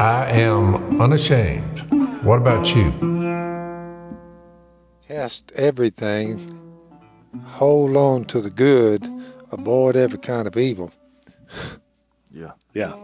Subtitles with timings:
[0.00, 1.80] I am unashamed.
[2.24, 2.90] What about you?
[5.06, 6.40] Test everything.
[7.44, 9.06] Hold on to the good.
[9.52, 10.90] Avoid every kind of evil.
[12.32, 12.52] Yeah.
[12.74, 12.94] Yeah,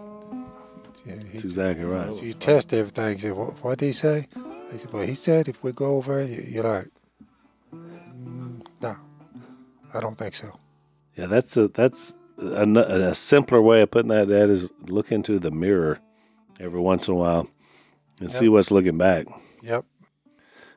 [1.04, 2.14] Yeah, that's exactly right.
[2.14, 3.15] so you test everything.
[3.15, 4.29] You say, what, what did he say?
[4.71, 6.87] He said, well, he said if we go over, it, you- you're like,
[7.75, 8.97] "Mm, no,
[9.93, 10.53] I don't think so.
[11.17, 12.63] Yeah, that's a that's a,
[13.11, 14.29] a simpler way of putting that.
[14.29, 15.99] That is look into the mirror
[16.61, 17.49] every once in a while
[18.21, 19.26] and see what's looking back,
[19.62, 19.85] Yep.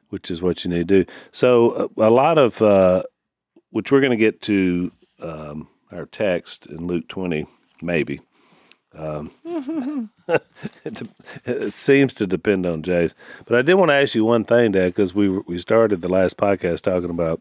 [0.09, 1.11] which is what you need to do.
[1.31, 3.03] So a, a lot of uh,
[3.71, 7.45] which we're going to get to um, our text in Luke twenty,
[7.81, 8.21] maybe.
[8.95, 9.29] Um,
[10.27, 11.05] it, de-
[11.45, 13.13] it seems to depend on Jase,
[13.45, 16.09] but I did want to ask you one thing, Dad, because we we started the
[16.09, 17.39] last podcast talking about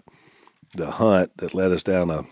[0.76, 2.24] the hunt that led us down a.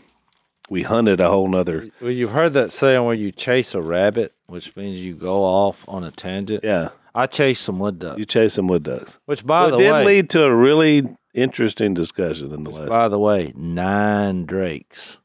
[0.68, 1.88] We hunted a whole nother.
[2.00, 5.88] Well, you've heard that saying where you chase a rabbit, which means you go off
[5.88, 6.64] on a tangent.
[6.64, 9.18] Yeah, I chased some wood ducks, you chased some wood ducks.
[9.26, 12.70] which by Well, the it did way, lead to a really interesting discussion in the
[12.70, 12.88] last.
[12.88, 15.18] by the way, nine drakes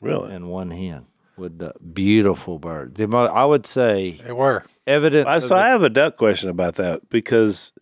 [0.00, 1.06] really, and one hen.
[1.36, 2.96] Wood duck, beautiful bird.
[2.96, 4.64] The mo- I would say They were.
[4.86, 5.26] evidence.
[5.28, 7.72] I, so the- I have a duck question about that because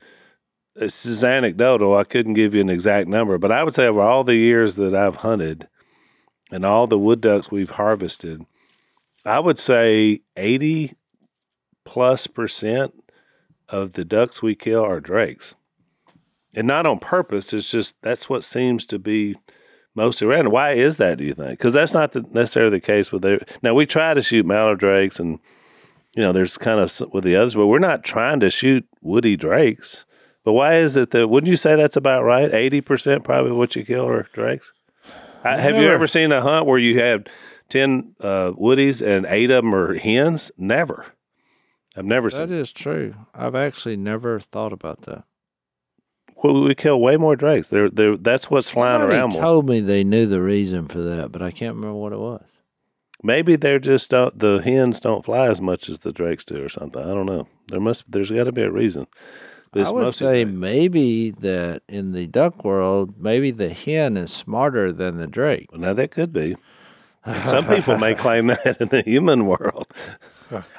[0.74, 1.96] this is anecdotal.
[1.96, 4.76] I couldn't give you an exact number, but I would say over all the years
[4.76, 5.68] that I've hunted
[6.50, 8.44] and all the wood ducks we've harvested,
[9.24, 10.94] I would say eighty
[11.84, 12.94] plus percent
[13.68, 15.54] of the ducks we kill are drakes,
[16.54, 17.52] and not on purpose.
[17.52, 19.36] It's just that's what seems to be
[19.94, 20.52] mostly random.
[20.52, 21.18] Why is that?
[21.18, 21.58] Do you think?
[21.58, 23.40] Because that's not the, necessarily the case with their.
[23.62, 25.40] Now we try to shoot mallard drakes and
[26.16, 29.36] you know, there's kind of with the others, but we're not trying to shoot woody
[29.36, 30.06] drakes.
[30.44, 31.28] But why is it that?
[31.28, 32.52] Wouldn't you say that's about right?
[32.52, 34.72] Eighty percent probably what you kill are drakes.
[35.46, 37.24] I, have you ever seen a hunt where you have
[37.68, 40.50] ten uh, woodies and eight of them are hens?
[40.58, 41.06] Never.
[41.96, 42.46] I've never that seen.
[42.48, 43.14] That is true.
[43.34, 45.24] I've actually never thought about that.
[46.42, 47.70] Well, we kill way more drakes.
[47.70, 49.40] They're, they're, that's what's flying Somebody around more.
[49.40, 52.58] told me they knew the reason for that, but I can't remember what it was.
[53.22, 56.68] Maybe they're just don't, the hens don't fly as much as the drakes do, or
[56.68, 57.02] something.
[57.02, 57.48] I don't know.
[57.68, 58.10] There must.
[58.10, 59.06] There's got to be a reason.
[59.76, 60.56] But it's I would mostly say drakes.
[60.58, 65.70] maybe that in the duck world, maybe the hen is smarter than the drake.
[65.70, 66.56] Well, now that could be.
[67.24, 69.86] And some people may claim that in the human world.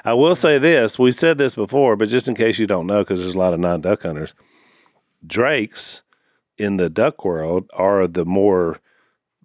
[0.04, 3.00] I will say this: we've said this before, but just in case you don't know,
[3.02, 4.34] because there's a lot of non-duck hunters,
[5.26, 6.02] drakes
[6.56, 8.80] in the duck world are the more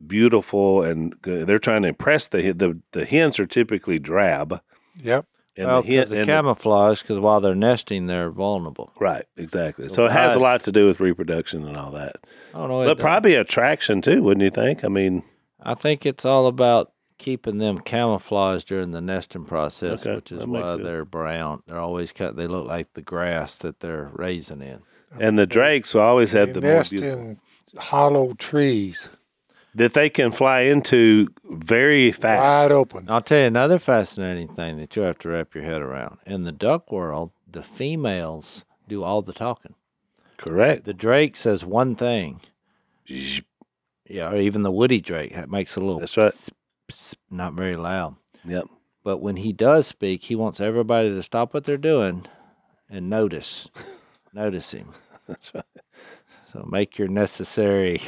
[0.06, 4.62] beautiful, and g- they're trying to impress the the the hens are typically drab,
[5.02, 5.26] Yep.
[5.56, 8.92] And well, the hen because the and camouflage, because while they're nesting, they're vulnerable.
[9.00, 9.88] right, exactly.
[9.90, 12.18] So it has a lot to do with reproduction and all that,
[12.54, 12.82] I don't know.
[12.82, 13.02] it but does.
[13.04, 14.84] probably attraction too, wouldn't you think?
[14.84, 15.24] I mean,
[15.62, 20.46] I think it's all about keeping them camouflaged during the nesting process, Okay, which is
[20.46, 20.82] why sense.
[20.84, 21.62] they're brown.
[21.68, 22.36] They're always cut.
[22.36, 24.80] They look like the grass that they're raising in.
[25.20, 27.40] and the drakes will always They have the more nest in
[27.78, 29.10] hollow trees,
[29.76, 32.42] that they can fly into very fast.
[32.42, 33.06] wide open.
[33.10, 36.18] I'll tell you another fascinating thing that you have to wrap your head around.
[36.26, 39.76] In the duck world, the females do all the talking.
[40.38, 40.86] Correct.
[40.86, 42.42] The drake says one thing.
[44.08, 46.00] Yeah, or even the woody drake ha- makes a little.
[46.00, 46.32] That's right.
[46.32, 46.52] psst,
[46.90, 48.16] psst, not very loud.
[48.46, 48.66] Yep.
[49.04, 52.26] But when he does speak, he wants everybody to stop what they're doing
[52.90, 53.70] and notice.
[54.34, 54.94] notice him.
[55.28, 55.64] That's right.
[56.48, 58.02] So make your necessary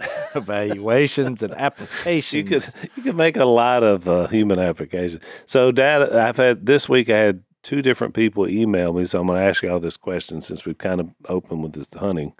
[0.34, 2.30] evaluations and applications.
[2.40, 5.22] You could you could make a lot of uh, human applications.
[5.46, 7.10] So, Dad, I've had this week.
[7.10, 9.96] I had two different people email me, so I'm going to ask you all this
[9.96, 12.32] question since we've kind of opened with this hunting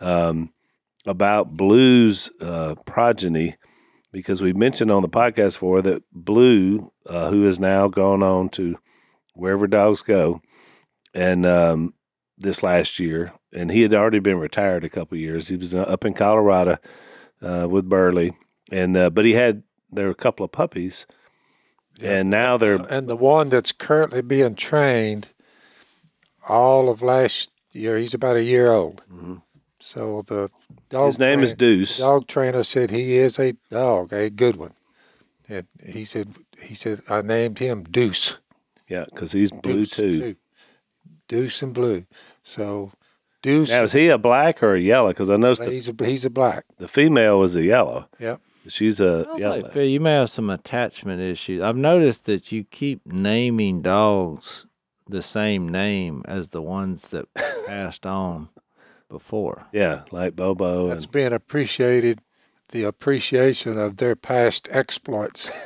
[0.00, 0.52] um,
[1.06, 3.56] about Blue's uh, progeny,
[4.12, 8.48] because we mentioned on the podcast before that Blue, uh, who has now gone on
[8.50, 8.78] to
[9.34, 10.40] wherever dogs go,
[11.12, 11.94] and um,
[12.38, 15.48] this last year, and he had already been retired a couple of years.
[15.48, 16.78] He was uh, up in Colorado
[17.42, 18.34] uh, with Burley,
[18.70, 21.06] and uh, but he had there were a couple of puppies,
[22.02, 25.28] and now they're And the one that's currently being trained,
[26.48, 29.02] all of last year, he's about a year old.
[29.78, 30.50] So the
[30.88, 31.06] dog.
[31.06, 31.98] his name is Deuce.
[31.98, 34.72] Dog trainer said he is a dog, a good one.
[35.48, 38.38] And he said, he said, I named him Deuce.
[38.88, 40.36] Yeah, because he's blue Deuce, too.
[41.28, 42.06] Deuce and blue.
[42.42, 42.92] So
[43.42, 45.08] Deuce, Now is he a black or a yellow?
[45.08, 46.64] Because I noticed the, he's a he's a black.
[46.78, 48.08] the female was a yellow.
[48.18, 48.40] Yep.
[48.68, 49.60] She's a Sounds yellow.
[49.60, 51.62] like Phil, you may have some attachment issues.
[51.62, 54.66] I've noticed that you keep naming dogs
[55.08, 57.32] the same name as the ones that
[57.66, 58.48] passed on
[59.08, 59.66] before.
[59.72, 60.88] yeah, like Bobo.
[60.88, 62.20] That's And, being appreciated,
[62.70, 65.48] the appreciation of their past exploits.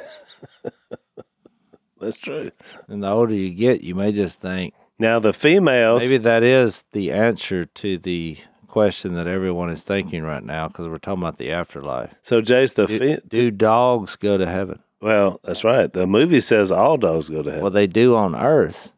[2.00, 2.50] That's true.
[2.88, 6.84] And the older you get, you may just think Now the females, maybe that is
[6.92, 8.36] the answer to the
[8.68, 12.14] question that everyone is thinking right now because we're talking about the afterlife.
[12.22, 14.80] so Jase, the Do, fe- do dogs go to heaven?
[15.00, 15.92] well, that's right.
[15.92, 17.62] The movie says all dogs go to heaven.
[17.62, 18.92] Well, they do on Earth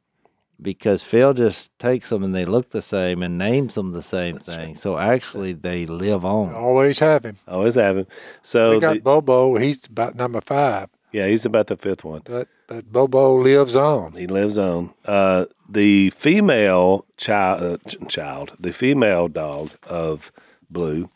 [0.60, 4.38] because Phil just takes them and they look the same and names them the same
[4.38, 4.74] thing.
[4.74, 6.52] So actually, they live on.
[6.54, 7.36] Always have him.
[7.48, 8.06] Always have him.
[8.42, 9.56] So We got the- Bobo.
[9.56, 12.22] He's about number five, yeah, he's about the fifth one.
[12.24, 14.12] but but Bobo lives on.
[14.12, 14.94] He lives on.
[15.04, 20.32] Uh, the female child, uh, ch- child, the female dog of
[20.70, 21.10] Blue,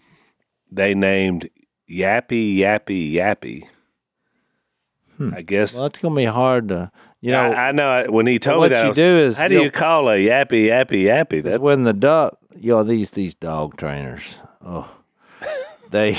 [0.70, 1.48] they named
[1.90, 3.68] Yappy Yappy Yappy.
[5.32, 5.78] I guess.
[5.78, 6.90] Well, it's gonna be hard to,
[7.22, 8.04] you know, I, I know.
[8.10, 10.10] When he told what me that, I you was, do is how do you'll- call
[10.10, 11.42] a Yappy Yappy Yappy?
[11.42, 14.94] 'cause That's when the duck, you know, these these dog trainers, oh,
[15.90, 16.10] they,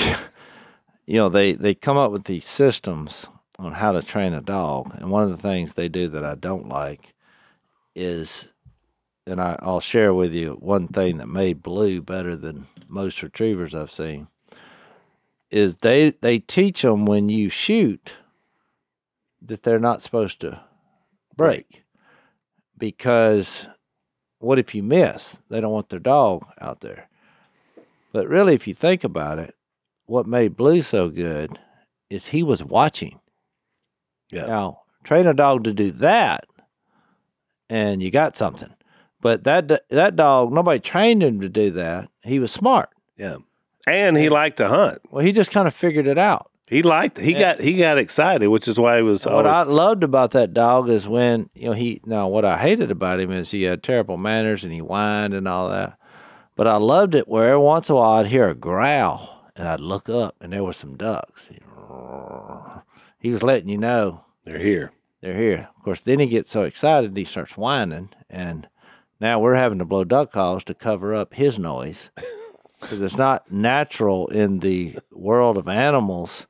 [1.06, 3.28] you know, they they come up with these systems
[3.58, 6.34] on how to train a dog, and one of the things they do that I
[6.34, 7.14] don't like
[7.94, 8.52] is,
[9.26, 13.74] and I, I'll share with you one thing that made Blue better than most retrievers
[13.74, 14.28] I've seen.
[15.50, 18.12] Is they they teach them when you shoot
[19.40, 20.60] that they're not supposed to
[21.36, 21.84] break
[22.76, 23.66] because
[24.40, 25.40] what if you miss?
[25.48, 27.08] They don't want their dog out there.
[28.12, 29.54] But really, if you think about it,
[30.06, 31.58] what made Blue so good
[32.08, 33.20] is he was watching.
[34.30, 34.46] Yeah.
[34.46, 36.46] Now, train a dog to do that,
[37.70, 38.72] and you got something.
[39.20, 42.08] But that that dog, nobody trained him to do that.
[42.22, 42.90] He was smart.
[43.16, 43.36] yeah.
[43.86, 45.00] And he liked to hunt.
[45.10, 46.50] Well, he just kind of figured it out.
[46.66, 47.18] He liked.
[47.18, 47.24] It.
[47.24, 47.60] He got.
[47.60, 49.24] He got excited, which is why he was.
[49.24, 52.02] What Always, I loved about that dog is when you know he.
[52.04, 55.48] Now, what I hated about him is he had terrible manners and he whined and
[55.48, 55.96] all that.
[56.54, 59.66] But I loved it where every once in a while I'd hear a growl and
[59.66, 61.48] I'd look up and there were some ducks.
[63.18, 64.92] He was letting you know they're here.
[65.20, 65.68] they're here.
[65.76, 68.68] Of course, then he gets so excited he starts whining, and
[69.20, 72.10] now we're having to blow duck calls to cover up his noise
[72.80, 76.46] because it's not natural in the world of animals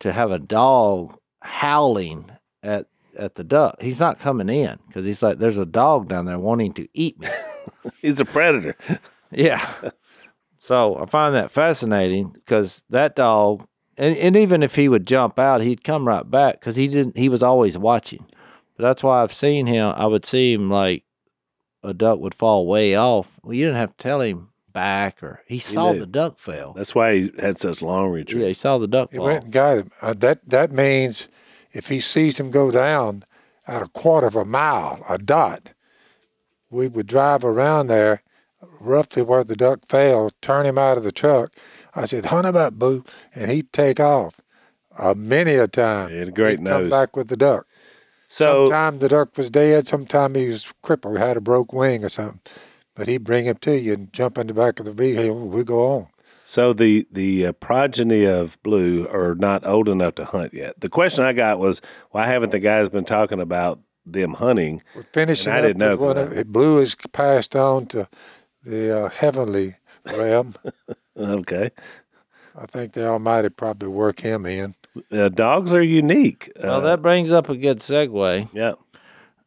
[0.00, 2.30] to have a dog howling
[2.62, 2.86] at
[3.16, 3.80] at the duck.
[3.80, 7.20] He's not coming in because he's like, "There's a dog down there wanting to eat
[7.20, 7.28] me."
[8.02, 8.76] He's a predator.
[9.30, 9.64] Yeah.
[10.58, 15.38] So I find that fascinating because that dog, and, and even if he would jump
[15.38, 17.16] out, he'd come right back because he didn't.
[17.16, 18.26] He was always watching.
[18.76, 19.92] But that's why I've seen him.
[19.96, 21.04] I would see him like
[21.82, 23.38] a duck would fall way off.
[23.42, 26.00] Well, you didn't have to tell him back, or he saw knew.
[26.00, 26.72] the duck fell.
[26.72, 28.42] That's why he had such long retreat.
[28.42, 29.26] Yeah, he saw the duck He fall.
[29.26, 29.90] went and got him.
[30.02, 31.28] Uh, that that means
[31.72, 33.22] if he sees him go down
[33.66, 35.72] at a quarter of a mile, a dot,
[36.68, 38.22] we would drive around there,
[38.80, 41.52] roughly where the duck fell, turn him out of the truck.
[41.94, 44.40] I said, "Hunt him up, boo," and he'd take off.
[44.96, 47.66] Uh, many a time, He had a great he'd come back with the duck.
[48.28, 49.86] So sometime the duck was dead.
[49.86, 52.40] Sometime he was crippled, had a broke wing or something.
[52.94, 55.48] But he'd bring him to you and jump in the back of the vehicle.
[55.48, 56.06] We go on.
[56.44, 60.80] So the the uh, progeny of blue are not old enough to hunt yet.
[60.80, 61.80] The question I got was,
[62.10, 64.82] why haven't the guys been talking about them hunting?
[64.94, 68.08] We're finishing And I didn't know of, blue is passed on to
[68.64, 69.76] the uh, heavenly
[70.06, 70.54] realm.
[71.16, 71.70] Okay,
[72.60, 74.74] I think the Almighty probably work him in.
[75.12, 76.50] uh, dogs are unique.
[76.60, 78.48] Well, Uh, that brings up a good segue.
[78.52, 78.72] yeah,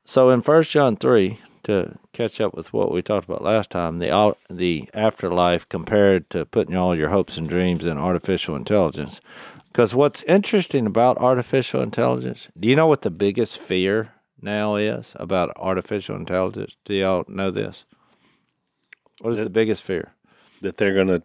[0.06, 4.00] So in First John three, to catch up with what we talked about last time,
[4.00, 9.20] the the afterlife compared to putting all your hopes and dreams in artificial intelligence.
[9.68, 15.14] Because what's interesting about artificial intelligence, do you know what the biggest fear now is
[15.20, 16.78] about artificial intelligence?
[16.86, 17.84] Do y'all know this?
[19.22, 20.14] What is the biggest fear?
[20.62, 21.22] that they're gonna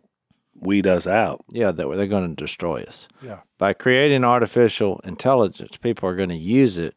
[0.54, 1.44] weed us out.
[1.50, 3.08] Yeah, that they're going to destroy us.
[3.22, 3.40] Yeah.
[3.58, 6.94] By creating artificial intelligence, people are going to use it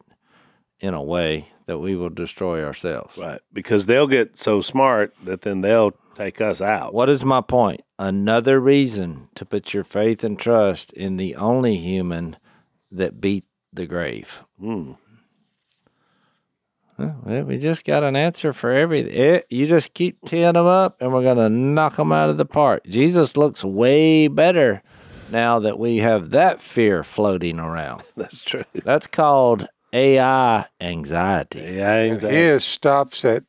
[0.78, 3.16] in a way that we will destroy ourselves.
[3.16, 6.94] Right, because they'll get so smart that then they'll take us out.
[6.94, 7.80] What is my point?
[7.98, 12.36] Another reason to put your faith and trust in the only human
[12.90, 14.44] that beat the grave.
[14.60, 14.92] Hmm.
[16.96, 19.42] Huh, Well, we just got an answer for everything.
[19.50, 22.46] You just keep teeing them up, and we're going to knock them out of the
[22.46, 22.84] park.
[22.86, 24.82] Jesus looks way better
[25.30, 28.02] now that we have that fear floating around.
[28.16, 28.64] That's true.
[28.84, 31.60] That's called AI anxiety.
[31.60, 32.38] AI exactly.
[32.38, 33.44] His stops at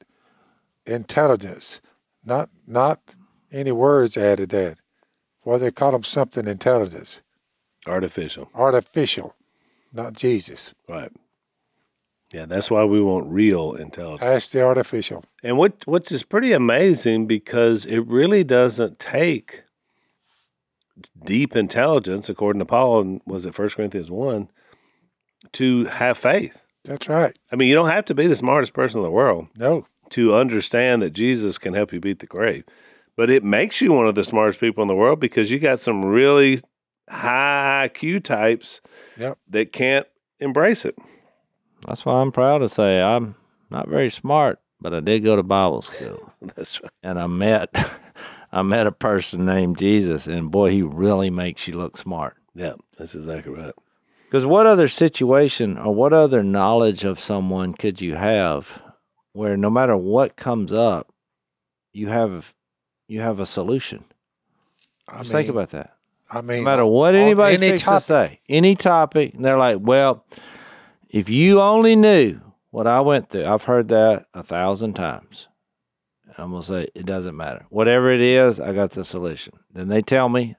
[0.86, 1.82] intelligence,
[2.26, 3.00] not not
[3.52, 4.78] any words added that.
[5.46, 7.22] Well, they call them something intelligence,
[7.86, 8.50] Artificial.
[8.54, 9.36] artificial,
[9.94, 10.74] not Jesus.
[10.90, 11.12] Right.
[12.34, 14.22] Yeah, that's why we want real intelligence.
[14.22, 15.24] That's the artificial.
[15.44, 19.64] And what what's is pretty amazing because it really doesn't take
[21.24, 24.50] deep intelligence, according to Paul, and was it First Corinthians one,
[25.54, 26.64] to have faith.
[26.84, 27.38] That's right.
[27.52, 30.36] I mean, you don't have to be the smartest person in the world No, to
[30.36, 32.64] understand that Jesus can help you beat the grave.
[33.16, 35.80] But it makes you one of the smartest people in the world because you got
[35.80, 36.60] some really
[37.10, 38.82] high IQ types
[39.18, 39.38] Yep.
[39.50, 40.08] that can't
[40.40, 40.96] embrace it.
[41.86, 43.36] That's why I'm proud to say I'm
[43.70, 46.34] not very smart, but I did go to Bible school.
[46.56, 46.92] That's right.
[47.04, 47.70] and I met
[48.52, 52.38] I met a person named Jesus, and boy, he really makes you look smart.
[52.56, 53.74] Yeah, that's exactly right.
[54.26, 58.82] Because what other situation or what other knowledge of someone could you have
[59.34, 61.14] where no matter what comes up,
[61.94, 62.54] you have
[63.08, 64.06] you have a solution?
[65.08, 65.96] I Just mean, think about that.
[66.32, 69.78] I mean, No matter what anybody any speaks to say, any topic, and they're like,
[69.82, 70.26] "Well,
[71.10, 72.40] if you only knew
[72.72, 75.48] what I went through," I've heard that a thousand times.
[76.26, 77.66] And I'm gonna say it doesn't matter.
[77.70, 79.54] Whatever it is, I got the solution.
[79.72, 80.56] Then they tell me,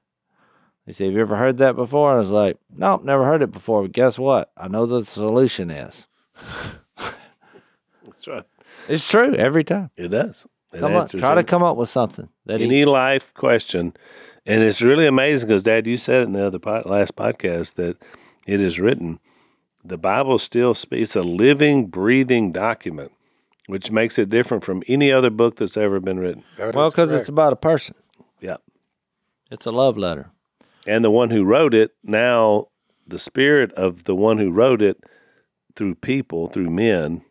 [0.86, 3.42] they say, "Have you ever heard that before?" And I was like, "Nope, never heard
[3.42, 4.50] it before." But guess what?
[4.56, 6.06] I know the solution is.
[6.96, 8.44] That's right.
[8.88, 9.90] It's true every time.
[9.96, 10.46] It does.
[10.72, 13.94] It Come on, try to come up with something that he, any life question.
[14.44, 17.74] And it's really amazing because, Dad, you said it in the other pod, last podcast
[17.74, 17.96] that
[18.46, 19.20] it is written.
[19.88, 23.10] The Bible still speaks a living, breathing document,
[23.66, 26.44] which makes it different from any other book that's ever been written.
[26.58, 27.94] That well because it's about a person.
[28.40, 28.58] Yeah.
[29.50, 30.30] It's a love letter.
[30.86, 32.66] And the one who wrote it, now
[33.06, 35.02] the spirit of the one who wrote it
[35.74, 37.22] through people, through men,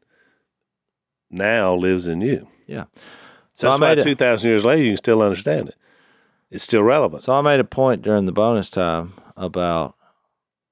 [1.29, 2.47] now lives in you.
[2.65, 2.85] Yeah.
[3.53, 5.75] So So that's I made a- 2,000 years later, you can still understand it.
[6.49, 7.23] It's still relevant.
[7.23, 9.95] So I made a point during the bonus time about,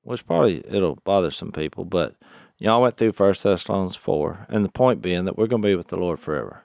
[0.05, 2.15] which probably it'll bother some people, but
[2.57, 5.75] y'all went through First Thessalonians four, and the point being that we're going to be
[5.75, 6.63] with the Lord forever.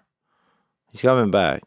[0.92, 1.62] He's coming back,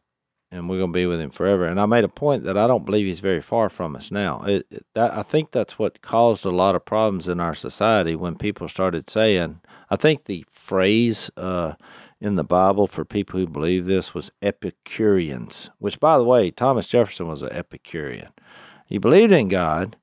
[0.52, 1.66] and we're going to be with Him forever.
[1.66, 4.44] And I made a point that I don't believe He's very far from us now.
[4.44, 8.16] It, it- that I think that's what caused a lot of problems in our society
[8.16, 9.62] when people started saying.
[9.90, 11.74] I think the phrase uh,
[12.22, 16.88] in the Bible for people who believe this was Epicureans, which, by the way, Thomas
[16.88, 18.30] Jefferson was an Epicurean.
[18.86, 19.98] He believed in God,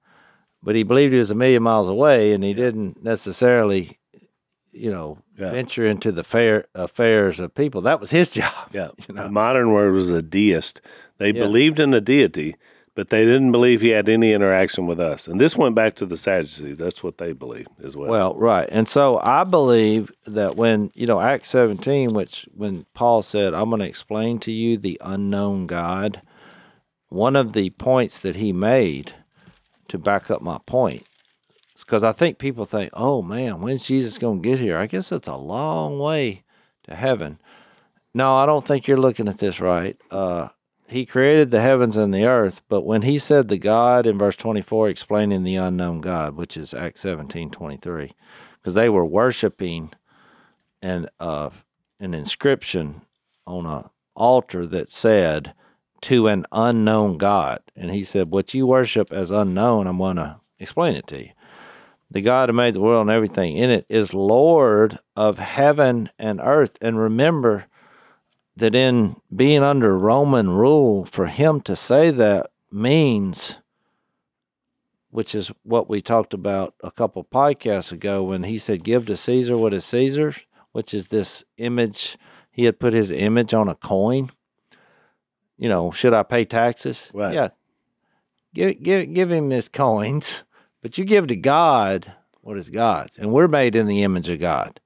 [0.63, 3.99] but he believed he was a million miles away, and he didn't necessarily,
[4.73, 5.51] you know, Yeah.
[5.53, 7.81] venture into the fair affairs of people.
[7.81, 8.53] That was his job.
[8.73, 8.89] Yeah.
[9.09, 9.25] You know?
[9.25, 10.81] The modern word was a deist.
[11.19, 11.45] They Yeah.
[11.45, 12.57] believed in a deity,
[12.95, 15.27] but they didn't believe he had any interaction with us.
[15.27, 16.77] And this went back to the Sadducees.
[16.77, 18.11] That's what they believed as well.
[18.11, 18.69] Well, right.
[18.71, 23.71] And so I believe that when, you know, Acts 17, which when Paul said, I'm
[23.71, 26.21] going to explain to you the unknown God,
[27.09, 29.15] one of the points that he made
[29.91, 31.07] to back up my point,
[31.79, 34.77] because I think people think, oh man, when's Jesus going to get here?
[34.77, 36.45] I guess it's a long way
[36.85, 37.39] to heaven.
[38.15, 39.97] No, I don't think you're looking at this right.
[40.11, 40.49] Uh,
[40.89, 44.37] he created the heavens and the earth, but when he said the God in verse
[44.37, 48.13] 24, explaining the unknown God, which is Acts 17 23,
[48.57, 49.93] because they were worshiping
[50.83, 51.51] an, uh,
[52.01, 53.03] an inscription
[53.47, 55.55] on a altar that said,
[56.03, 57.61] to an unknown God.
[57.77, 61.31] And he said, What you worship as unknown, I'm going to explain it to you.
[62.11, 66.41] The God who made the world and everything in it is Lord of heaven and
[66.43, 66.77] earth.
[66.81, 67.67] And remember,
[68.61, 73.57] that in being under Roman rule, for him to say that means,
[75.11, 79.17] which is what we talked about a couple podcasts ago when he said, Give to
[79.17, 80.41] Caesar what is Caesar's,
[80.73, 82.17] which is this image.
[82.51, 84.31] He had put his image on a coin.
[85.61, 87.11] You know, should I pay taxes?
[87.13, 87.35] Right.
[87.35, 87.49] Yeah.
[88.55, 90.43] Give, give, give him his coins,
[90.81, 93.19] but you give to God what is God's.
[93.19, 94.81] And we're made in the image of God.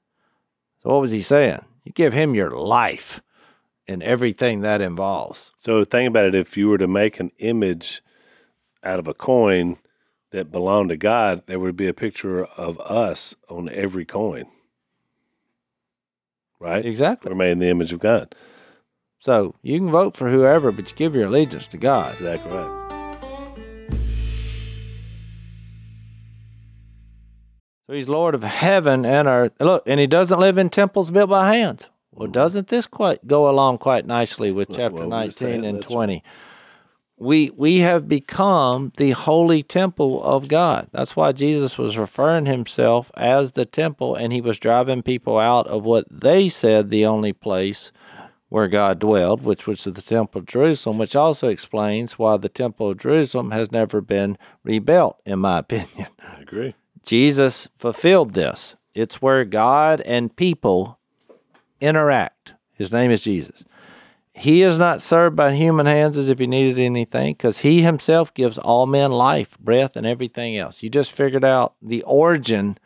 [0.83, 1.64] So what was he saying?
[1.85, 3.23] You give him your life
[3.87, 5.52] and everything that involves.
[5.59, 6.35] So think about it.
[6.35, 8.02] If you were to make an image
[8.83, 9.78] out of a coin
[10.33, 14.47] that belonged to God, there would be a picture of us on every coin.
[16.59, 16.85] Right?
[16.85, 17.31] Exactly.
[17.31, 18.35] We're made in the image of God.
[19.25, 22.12] So you can vote for whoever, but you give your allegiance to God.
[22.12, 23.88] Exactly right.
[27.87, 29.52] So he's Lord of heaven and earth.
[29.61, 31.88] Look, and he doesn't live in temples built by hands.
[32.12, 35.78] Well, doesn't this quite go along quite nicely with Well, chapter well, 19 saying and
[35.78, 36.23] that's 20?
[37.16, 40.88] We we have become the holy temple of God.
[40.93, 45.66] That's why Jesus was referring himself as the temple and he was driving people out
[45.66, 47.90] of what they said the only place
[48.54, 52.90] where God dwelled, which was the temple of Jerusalem, which also explains why the temple
[52.90, 56.06] of Jerusalem has never been rebuilt in my opinion.
[56.20, 56.76] I agree.
[57.04, 58.76] Jesus fulfilled this.
[58.94, 61.00] It's where God and people
[61.80, 62.54] interact.
[62.73, 63.64] His name is Jesus.
[64.32, 68.32] He is not served by human hands as if he needed anything, because he himself
[68.34, 70.80] gives all men life, breath, and everything else.
[70.80, 72.78] You just figured out the origin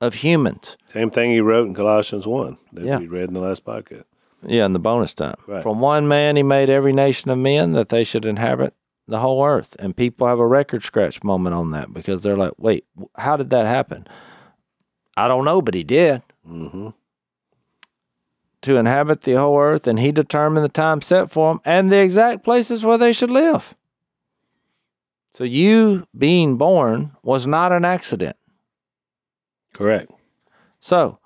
[0.00, 0.76] of humans.
[0.86, 2.98] Same thing he wrote in Colossians 1 that Yeah.
[2.98, 4.02] we read in the last podcast.
[4.46, 5.36] Yeah, in the bonus time.
[5.46, 5.62] Right.
[5.62, 8.74] From one man, he made every nation of men that they should inhabit
[9.06, 9.74] the whole earth.
[9.78, 12.84] And people have a record scratch moment on that because they're like, wait,
[13.16, 14.06] how did that happen?
[15.16, 16.22] I don't know, but he did.
[16.48, 16.90] Mm-hmm.
[18.62, 21.98] To inhabit the whole earth, and he determined the time set for them and the
[21.98, 23.74] exact places where they should live.
[25.30, 28.36] So, you being born was not an accident.
[29.74, 30.10] Correct.
[30.80, 31.18] So,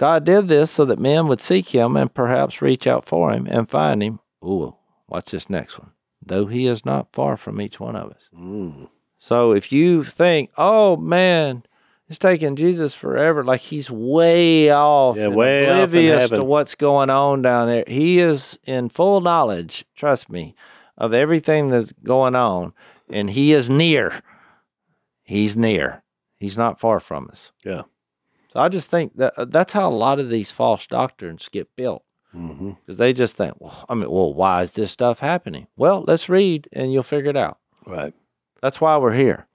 [0.00, 3.46] God did this so that men would seek him and perhaps reach out for him
[3.46, 4.20] and find him.
[4.42, 4.74] Ooh,
[5.06, 5.90] watch this next one.
[6.24, 8.30] Though he is not far from each one of us.
[8.34, 8.88] Mm.
[9.18, 11.64] So, if you think, oh man,
[12.08, 17.10] it's taking Jesus forever, like he's way off, Yeah, way off oblivious to what's going
[17.10, 17.84] on down there.
[17.86, 20.54] He is in full knowledge, trust me,
[20.96, 22.72] of everything that's going on,
[23.10, 24.22] and he is near.
[25.24, 26.02] He's near.
[26.38, 27.52] He's not far from us.
[27.66, 27.82] Yeah.
[28.52, 31.74] So I just think that uh, that's how a lot of these false doctrines get
[31.76, 32.70] built Mm-hmm.
[32.86, 35.66] because they just think, well, I mean, well, why is this stuff happening?
[35.76, 37.58] Well, let's read and you'll figure it out.
[37.84, 38.14] Right.
[38.62, 39.48] That's why we're here.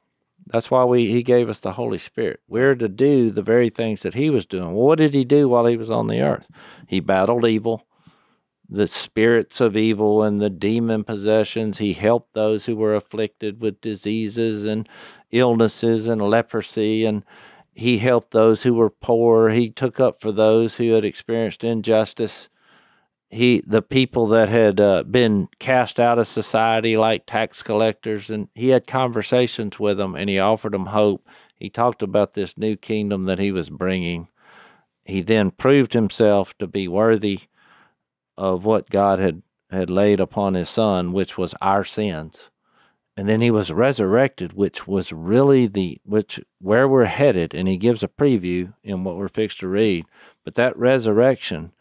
[0.47, 2.41] That's why we he gave us the Holy Spirit.
[2.49, 4.73] We're to do the very things that he was doing.
[4.73, 6.49] Well, what did he do while he was on the earth?
[6.85, 7.87] He battled evil,
[8.69, 11.77] the spirits of evil and the demon possessions.
[11.77, 14.87] He helped those who were afflicted with diseases and
[15.31, 17.23] illnesses and leprosy and
[17.75, 19.49] he helped those who were poor.
[19.49, 22.47] He took up for those who had experienced injustice.
[23.29, 28.47] He the people that had uh, been cast out of society like tax collectors and
[28.55, 31.27] he had conversations with them and he offered them hope.
[31.53, 34.29] He talked about this new kingdom that he was bringing.
[35.03, 37.41] He then proved himself to be worthy
[38.37, 42.49] of what god had had laid upon his son which was our sins
[43.17, 47.77] and then he was resurrected which was really the which where we're headed and he
[47.77, 50.05] gives a preview in what we're fixed to read
[50.43, 51.71] but that resurrection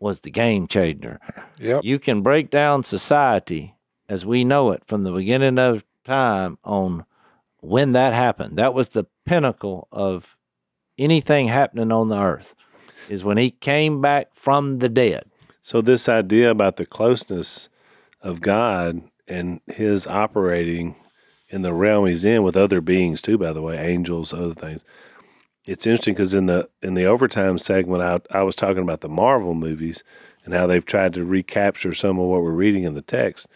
[0.00, 1.20] was the game changer.
[1.58, 1.84] Yep.
[1.84, 3.74] You can break down society
[4.08, 7.04] as we know it from the beginning of time on
[7.60, 8.56] when that happened.
[8.56, 10.36] That was the pinnacle of
[10.96, 12.54] anything happening on the earth,
[13.08, 15.24] is when he came back from the dead.
[15.60, 17.68] So this idea about the closeness
[18.22, 20.96] of God and his operating
[21.48, 24.84] in the realm he's in with other beings too, by the way, angels, other things.
[25.66, 29.08] It's interesting because in the in the overtime segment, I, I was talking about the
[29.08, 30.02] Marvel movies
[30.44, 33.46] and how they've tried to recapture some of what we're reading in the text.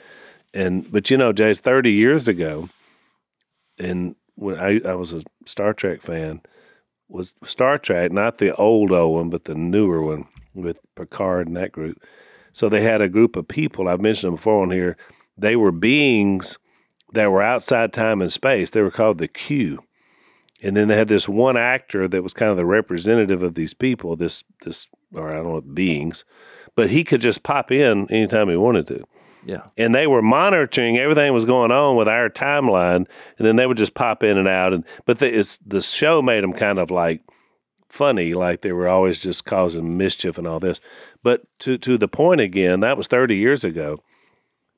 [0.52, 2.68] And but you know, Jase thirty years ago,
[3.78, 6.42] and when I, I was a Star Trek fan,
[7.08, 11.56] was Star Trek, not the old old one, but the newer one with Picard and
[11.56, 12.02] that group.
[12.52, 14.96] So they had a group of people, I've mentioned them before on here,
[15.36, 16.58] they were beings
[17.12, 18.70] that were outside time and space.
[18.70, 19.84] They were called the Q.
[20.62, 23.74] And then they had this one actor that was kind of the representative of these
[23.74, 26.24] people, this this or I don't know beings,
[26.74, 29.04] but he could just pop in anytime he wanted to
[29.44, 29.64] Yeah.
[29.76, 33.66] and they were monitoring everything that was going on with our timeline, and then they
[33.66, 34.72] would just pop in and out.
[34.72, 37.20] And but the, it's, the show made them kind of like
[37.88, 40.80] funny, like they were always just causing mischief and all this.
[41.22, 43.98] But to to the point again, that was thirty years ago.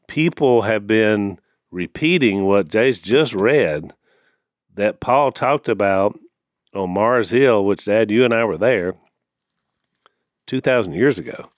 [0.07, 1.39] People have been
[1.71, 3.93] repeating what Jase just read
[4.75, 6.19] that Paul talked about
[6.75, 8.95] on Mars Hill, which Dad, you and I were there
[10.47, 11.51] two thousand years ago.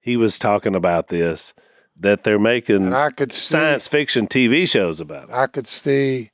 [0.00, 1.54] He was talking about this
[1.96, 5.34] that they're making And I could see, science fiction TV shows about it.
[5.34, 6.30] I could see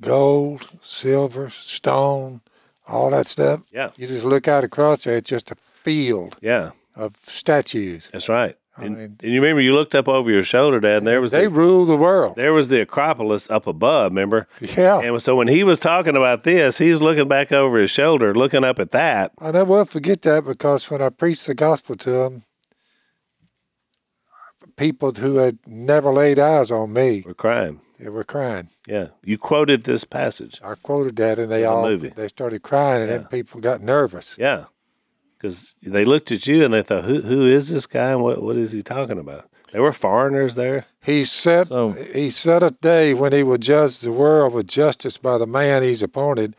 [0.00, 2.40] gold, silver, stone,
[2.88, 3.60] all that stuff.
[3.70, 8.08] Yeah, You just look out across there, it's just a field yeah, of statues.
[8.12, 8.56] that's right.
[8.82, 11.32] And, mean- and you remember you looked up over your shoulder, Dad, and there was
[11.32, 12.36] They the, rule the world.
[12.36, 14.12] there was the Acropolis up above.
[14.12, 14.46] Remember?
[14.60, 15.00] Yeah.
[15.00, 18.64] And so when he was talking about this, he's looking back over his shoulder, looking
[18.64, 19.32] up at that.
[19.38, 22.42] I never will forget that because when I preached the gospel to them,
[24.76, 27.80] people who had never laid eyes on me, were crying.
[27.98, 28.68] they were crying.
[28.86, 30.60] Yeah, you quoted this passage.
[30.64, 32.08] I quoted that, and they the all movie.
[32.14, 33.18] they started crying, and Yeah.
[33.18, 34.36] then people got nervous.
[34.38, 34.64] Yeah,
[35.40, 38.12] because they looked at you and they thought, "Who who is this guy?
[38.12, 40.86] And what what is he talking about?" There were foreigners there.
[41.02, 45.16] He set So- he set a day when he will judge the world with justice
[45.16, 46.56] by the man he's appointed.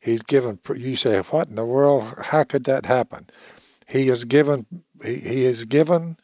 [0.00, 0.58] He's given.
[0.74, 2.14] You say, what in the world?
[2.18, 3.28] How could that happen?
[3.86, 4.66] He has given.
[5.04, 6.16] He, he has given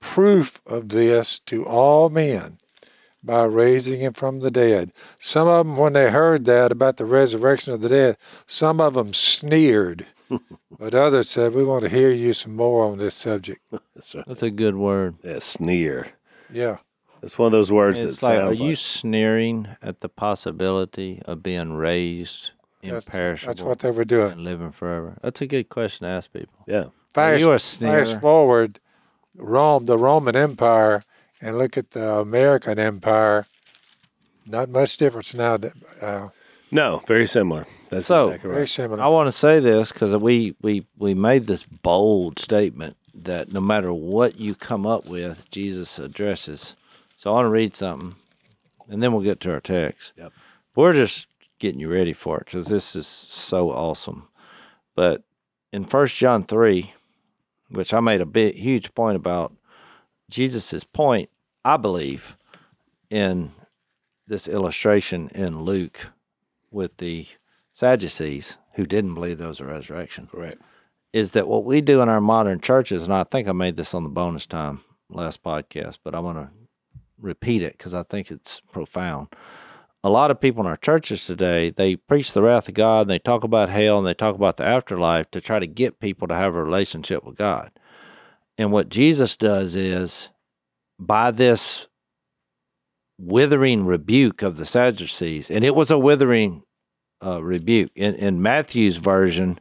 [0.00, 2.58] proof of this to all men
[3.22, 4.92] by raising him from the dead.
[5.18, 8.94] Some of them, when they heard that about the resurrection of the dead, some of
[8.94, 10.06] them sneered,
[10.78, 13.60] but others said, "We want to hear you some more on this subject."
[13.94, 14.24] That's right.
[14.26, 15.16] That's a good word.
[15.24, 16.08] Yeah, sneer.
[16.52, 16.78] Yeah.
[17.22, 20.08] It's one of those words It's that like, are sounds you like sneering at the
[20.08, 24.32] possibility of being raised That's- imperishable, That's what they were doing.
[24.32, 25.18] and living forever?
[25.22, 26.54] That's a good question to ask people.
[26.66, 26.86] Yeah.
[27.12, 28.04] Fast, you a sneer?
[28.06, 28.80] fast forward,
[29.36, 31.02] Rome, the Roman Empire,
[31.42, 33.44] and look at the American Empire.
[34.46, 35.56] Not much difference now.
[35.58, 36.28] that, Uh,
[36.72, 37.66] No, very similar.
[37.90, 39.02] That's So- exactly very similar.
[39.02, 43.60] I want to say this because we, we, we made this bold statement that no
[43.60, 46.76] matter what you come up with, Jesus addresses.
[47.16, 48.14] So I want to read something,
[48.88, 50.12] and then we'll get to our text.
[50.16, 50.32] Yep.
[50.76, 51.26] We're just
[51.58, 54.28] getting you ready for it because this is so awesome.
[54.94, 55.22] But
[55.72, 56.94] in First John 3,
[57.68, 59.52] which I made a big, huge point about,
[60.30, 61.28] Jesus' point,
[61.64, 62.36] I believe,
[63.10, 63.52] in
[64.26, 66.06] this illustration in Luke
[66.70, 67.26] with the
[67.72, 70.60] Sadducees who didn't believe there was a resurrection Correct.
[71.12, 73.94] is that what we do in our modern churches, and I think I made this
[73.94, 76.50] on the bonus time last podcast, but I want to
[77.18, 79.28] repeat it because I think it's profound.
[80.02, 83.10] A lot of people in our churches today, they preach the wrath of God, and
[83.10, 86.26] they talk about hell, and they talk about the afterlife to try to get people
[86.28, 87.70] to have a relationship with God.
[88.56, 90.30] And what Jesus does is,
[90.98, 91.88] by this
[93.20, 96.62] withering rebuke of the Sadducees, and it was a withering
[97.24, 97.90] uh, rebuke.
[97.94, 99.60] In, in Matthew's version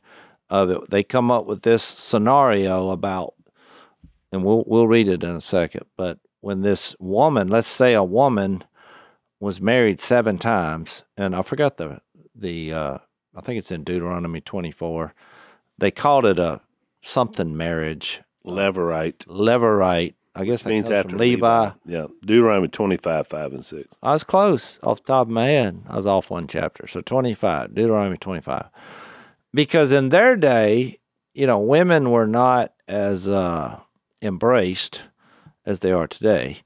[0.49, 3.33] of it, they come up with this scenario about,
[4.31, 5.85] and we'll we'll read it in a second.
[5.97, 8.63] But when this woman, let's say a woman,
[9.39, 12.01] was married seven times, and I forgot the
[12.33, 12.97] the uh,
[13.35, 15.13] I think it's in Deuteronomy twenty four.
[15.77, 16.61] They called it a
[17.01, 20.15] something marriage, Leverite levirate.
[20.35, 21.71] I guess that means after from Levi.
[21.85, 22.07] Yeah.
[22.21, 23.87] Deuteronomy 25, 5, and 6.
[24.01, 25.83] I was close off the top of my head.
[25.87, 26.87] I was off one chapter.
[26.87, 28.69] So 25, Deuteronomy 25.
[29.53, 30.99] Because in their day,
[31.33, 33.79] you know, women were not as uh,
[34.21, 35.03] embraced
[35.65, 36.57] as they are today.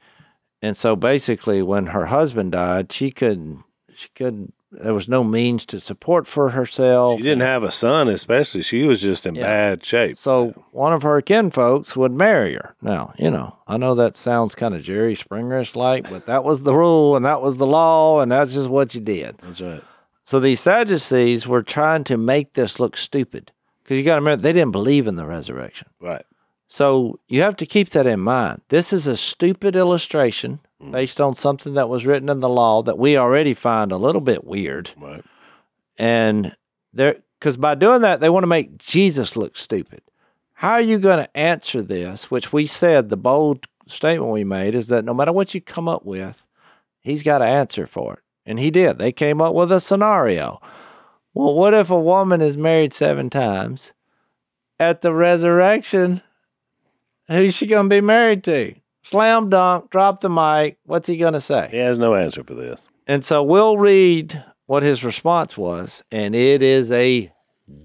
[0.61, 3.63] And so basically when her husband died, she couldn't
[3.95, 7.17] she couldn't there was no means to support for herself.
[7.19, 8.61] She didn't have a son, especially.
[8.63, 9.43] She was just in Yeah.
[9.43, 10.17] bad shape.
[10.17, 12.75] So one of her kinfolks would marry her.
[12.81, 16.63] Now, you know, I know that sounds kind of Jerry Springerish like, but that was
[16.63, 19.37] the rule and that was the law and that's just what you did.
[19.39, 19.83] That's right.
[20.23, 23.51] So these Sadducees were trying to make this look stupid
[23.83, 25.89] because you got to remember they didn't believe in the resurrection.
[25.99, 26.25] Right.
[26.67, 28.61] So you have to keep that in mind.
[28.69, 30.91] This is a stupid illustration Mm.
[30.91, 34.21] based on something that was written in the law that we already find a little
[34.21, 34.91] bit weird.
[34.97, 35.23] Right.
[35.97, 36.55] And
[36.91, 40.01] they're because by doing that, they want to make Jesus look stupid.
[40.53, 42.31] How are you going to answer this?
[42.31, 45.89] Which we said the bold statement we made is that no matter what you come
[45.89, 46.41] up with,
[47.01, 48.19] he's got to answer for it.
[48.45, 48.97] And he did.
[48.97, 50.61] They came up with a scenario.
[51.33, 53.91] Well, what if a woman is married seven times?
[54.79, 56.21] At the resurrection,
[57.27, 58.75] who's she going to be married to?
[59.03, 60.77] Slam dunk, drop the mic.
[60.85, 61.67] What's he going to say?
[61.71, 62.87] He has no answer for this.
[63.05, 67.31] And so we'll read what his response was, and it is a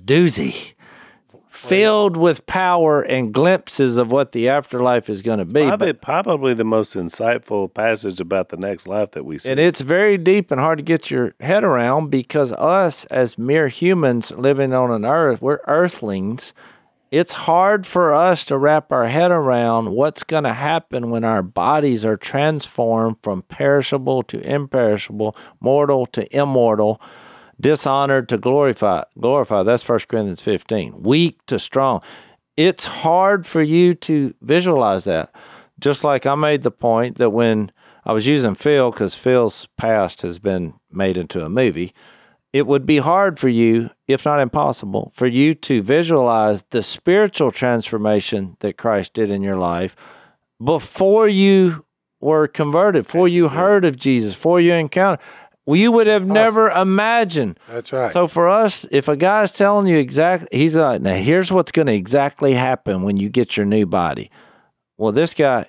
[0.04, 0.74] doozy,
[1.48, 5.66] filled with power and glimpses of what the afterlife is going to be.
[5.66, 9.50] Probably, But, probably the most insightful passage about the next life that we see.
[9.50, 13.66] and it's very deep and hard to get your head around because us, as mere
[13.68, 16.52] humans living on an earth, we're earthlings.
[17.10, 21.42] It's hard for us to wrap our head around what's going to happen when our
[21.42, 27.00] bodies are transformed from perishable to imperishable, mortal to immortal,
[27.58, 29.06] dishonored to glorified.
[29.18, 29.64] Glorified.
[29.64, 31.02] That's 1 Corinthians 15.
[31.02, 32.02] Weak to strong.
[32.58, 35.34] It's hard for you to visualize that.
[35.80, 37.72] Just like I made the point that when
[38.04, 41.94] I was using Phil, because Phil's past has been made into a movie,
[42.52, 47.50] it would be hard for you, if not impossible, for you to visualize the spiritual
[47.50, 49.94] transformation that Christ did in your life
[50.62, 51.84] before you
[52.20, 55.24] were converted, before you heard of Jesus, before you encountered.
[55.66, 57.60] Well, you would have never imagined.
[57.68, 58.10] That's right.
[58.10, 61.88] So for us, if a guy's telling you exactly, he's like, now here's what's going
[61.88, 64.30] to exactly happen when you get your new body.
[64.96, 65.66] Well, this guy,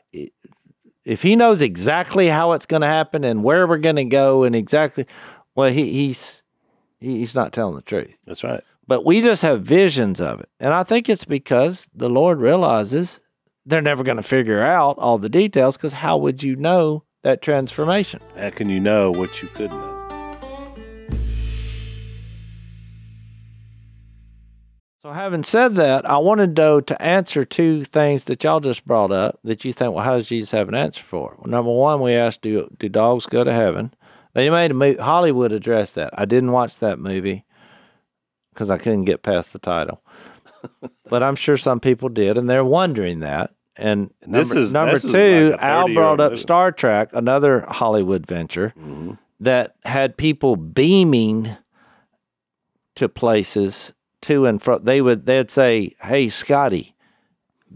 [1.03, 4.43] if he knows exactly how it's going to happen and where we're going to go
[4.43, 5.05] and exactly,
[5.53, 6.43] well, he, he's
[6.99, 8.15] he- he's not telling the truth.
[8.25, 8.61] That's right.
[8.87, 13.21] But we just have visions of it, and I think it's because the Lord realizes
[13.65, 15.77] they're never going to figure out all the details.
[15.77, 18.19] Because how would you know that transformation?
[18.35, 19.95] How can you know what you could know?
[25.01, 29.11] So, having said that, I wanted though to answer two things that y'all just brought
[29.11, 31.35] up that you think, well, how does Jesus have an answer for?
[31.37, 33.93] Well, number one, we asked, do do dogs go to heaven?
[34.39, 34.97] They made a movie.
[34.97, 36.17] Hollywood addressed that.
[36.17, 37.43] I didn't watch that movie
[38.53, 40.01] because I couldn't get past the title,
[41.09, 43.51] but I'm sure some people did, and they're wondering that.
[43.75, 45.51] And This number, is- number this is two.
[45.51, 46.41] like Al brought up movie.
[46.41, 49.15] Star Trek, another Hollywood venture mm-hmm.
[49.41, 51.57] that had people beaming
[52.95, 54.79] to places to and fro.
[54.79, 56.95] They would they'd say, "Hey, Scotty,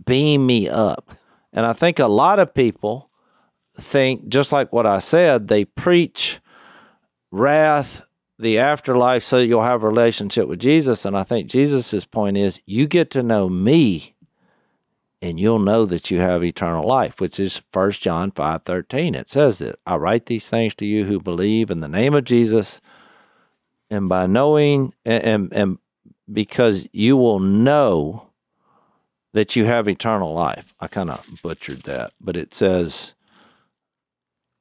[0.05, 1.11] beam me up."
[1.51, 3.09] And I think a lot of people
[3.75, 6.39] think just like what I said, they preach
[7.33, 8.03] wrath,
[8.37, 11.03] the afterlife so you'll have a relationship with Jesus.
[11.03, 14.13] And I think Jesus's point is you get to know me
[15.21, 19.15] and you'll know that you have eternal life, which is 1 John 5 13.
[19.15, 22.25] It says that I write these things to you who believe in the name of
[22.25, 22.81] Jesus,
[23.89, 25.77] and by knowing and, and, and
[26.31, 28.29] because you will know
[29.31, 30.73] that you have eternal life.
[30.79, 33.13] I kind of butchered that, but it says,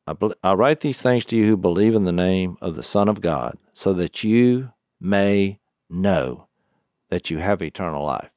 [0.06, 2.82] I, bel I write these things to you who believe in the name of the
[2.82, 6.48] Son of God, so that you may know
[7.10, 8.30] that you have eternal life.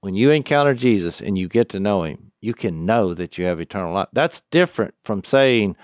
[0.00, 3.44] When you encounter Jesus and you get to know him, you can know that you
[3.46, 4.08] have eternal life.
[4.12, 5.76] That's different from saying,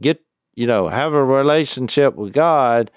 [0.00, 0.22] get,
[0.54, 2.90] you know, have a relationship with God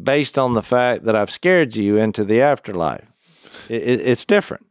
[0.00, 3.66] based on the fact that I've scared you into the afterlife.
[3.68, 4.70] It, it, it's different.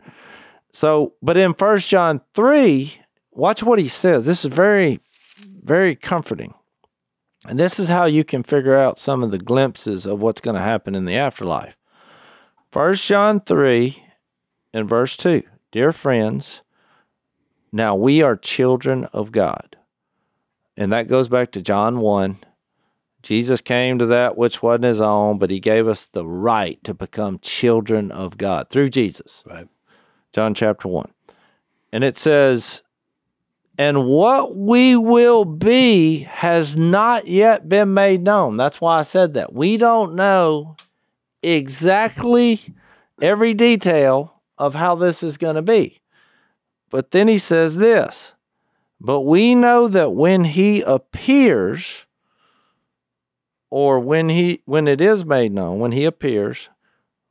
[0.72, 3.02] So, but in First John 3,
[3.38, 4.26] watch what he says.
[4.26, 5.00] This is very,
[5.64, 6.54] very comforting.
[7.48, 10.56] And this is how you can figure out some of the glimpses of what's going
[10.56, 11.78] to happen in the afterlife.
[12.72, 14.04] First John 3
[14.74, 16.62] and verse 2 Dear friends,
[17.72, 19.78] now we are children of God.
[20.76, 22.40] And that goes back to John 1.
[23.24, 26.94] Jesus came to that which wasn't his own, but he gave us the right to
[26.94, 29.44] become children of God through Jesus.
[29.46, 29.68] Right.
[30.34, 31.12] John chapter 1.
[31.92, 32.84] And it says,
[33.78, 38.58] and what we will be has not yet been made known.
[38.58, 39.54] That's why I said that.
[39.54, 40.76] We don't know
[41.44, 42.74] exactly
[43.22, 46.00] every detail of how this is going to be.
[46.90, 48.34] But then he says this
[49.00, 52.08] But we know that when he appears,
[53.70, 56.70] or when he when it is made known, when he appears,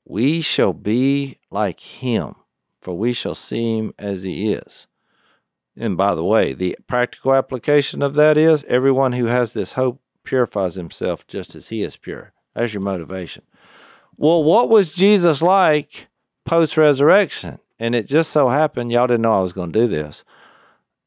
[0.04, 2.36] we shall be like him,
[2.80, 4.86] for we shall see him as he is.
[5.76, 10.00] And by the way, the practical application of that is everyone who has this hope
[10.24, 12.32] purifies himself just as he is pure.
[12.54, 13.44] That's your motivation.
[14.16, 16.08] Well, what was Jesus like
[16.46, 17.58] post resurrection?
[17.78, 20.24] And it just so happened, y'all didn't know I was going to do this,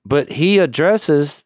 [0.06, 1.44] but he addresses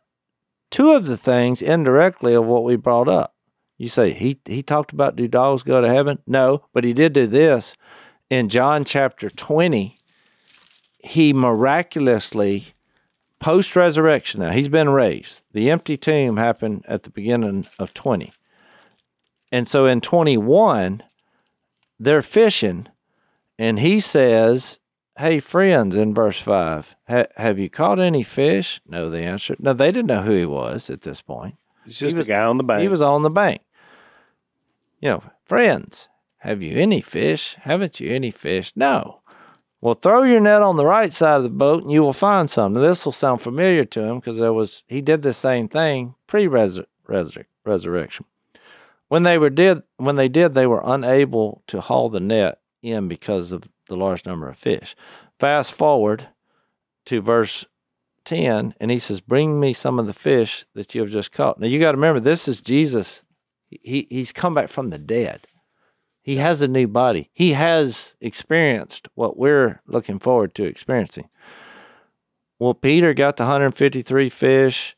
[0.70, 3.34] two of the things indirectly of what we brought up.
[3.78, 6.20] You say, he, he talked about do dogs go to heaven?
[6.28, 7.76] No, but he did do this.
[8.30, 9.98] In John chapter 20,
[11.00, 12.73] he miraculously
[13.44, 14.52] post resurrection now.
[14.52, 15.44] He's been raised.
[15.52, 18.32] The empty tomb happened at the beginning of 20
[19.52, 21.04] and so in 21
[22.00, 22.88] they're fishing
[23.60, 24.80] and he says
[25.20, 28.82] hey friends in verse 5 have you caught any fish?
[28.88, 31.56] No they answered no they didn't know who he was at this point.
[31.86, 32.82] He's just He was- a guy on the bank.
[32.82, 33.62] he was on the bank.
[35.00, 36.08] You know friends
[36.40, 37.56] have you any fish?
[37.62, 38.74] Haven't you any fish?
[38.76, 39.22] No
[39.84, 42.50] well, throw your net on the right side of the boat and you will find
[42.50, 42.72] some.
[42.72, 46.16] Now, this will sound familiar to him because there was he did the same thing
[46.26, 48.26] pre resurrection.
[49.10, 53.10] When they were did when they did, they were unable to haul the net in
[53.10, 54.96] because of the large number of fish.
[55.38, 56.30] Fast forward
[57.08, 57.66] to verse
[58.24, 61.60] 10, and he says, Bring me some of the fish that you have just caught.
[61.60, 63.24] Now you got to remember, this is Jesus.
[63.70, 65.46] He, he's come back from the dead.
[66.24, 67.30] He has a new body.
[67.34, 71.30] He has experienced what we're looking forward to experiencing.
[72.58, 74.96] Well, Peter got the 153 fish,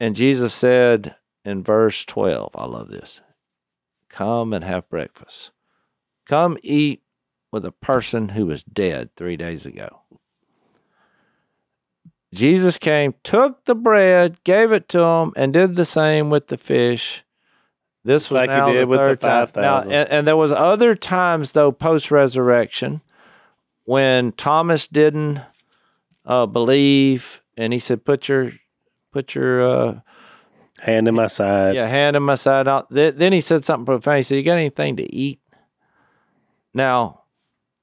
[0.00, 3.20] and Jesus said in verse 12, I love this
[4.08, 5.50] come and have breakfast.
[6.26, 7.02] Come eat
[7.52, 10.00] with a person who was dead three days ago.
[12.34, 16.58] Jesus came, took the bread, gave it to him, and did the same with the
[16.58, 17.24] fish.
[18.08, 19.62] This was like he now did the with the third time.
[19.62, 23.02] Now, and, and there was other times though post resurrection
[23.84, 25.42] when Thomas didn't
[26.24, 28.52] uh, believe, and he said, "Put your,
[29.12, 30.00] put your, uh,
[30.80, 31.74] Hand in my side.
[31.74, 34.16] yeah, hand in my side." Th- then he said something profound.
[34.16, 35.40] He said, "You got anything to eat?"
[36.72, 37.24] Now,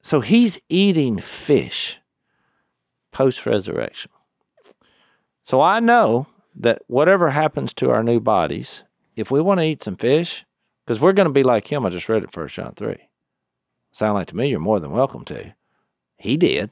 [0.02, 2.00] so he's eating fish
[3.12, 4.10] post resurrection.
[5.44, 9.84] So I know that whatever happens to our new bodies, if we want to eat
[9.84, 10.45] some fish,
[10.86, 13.10] because we're going to be like him, I just read it First John three.
[13.91, 15.54] Sound like to me you're more than welcome to.
[16.17, 16.69] He did.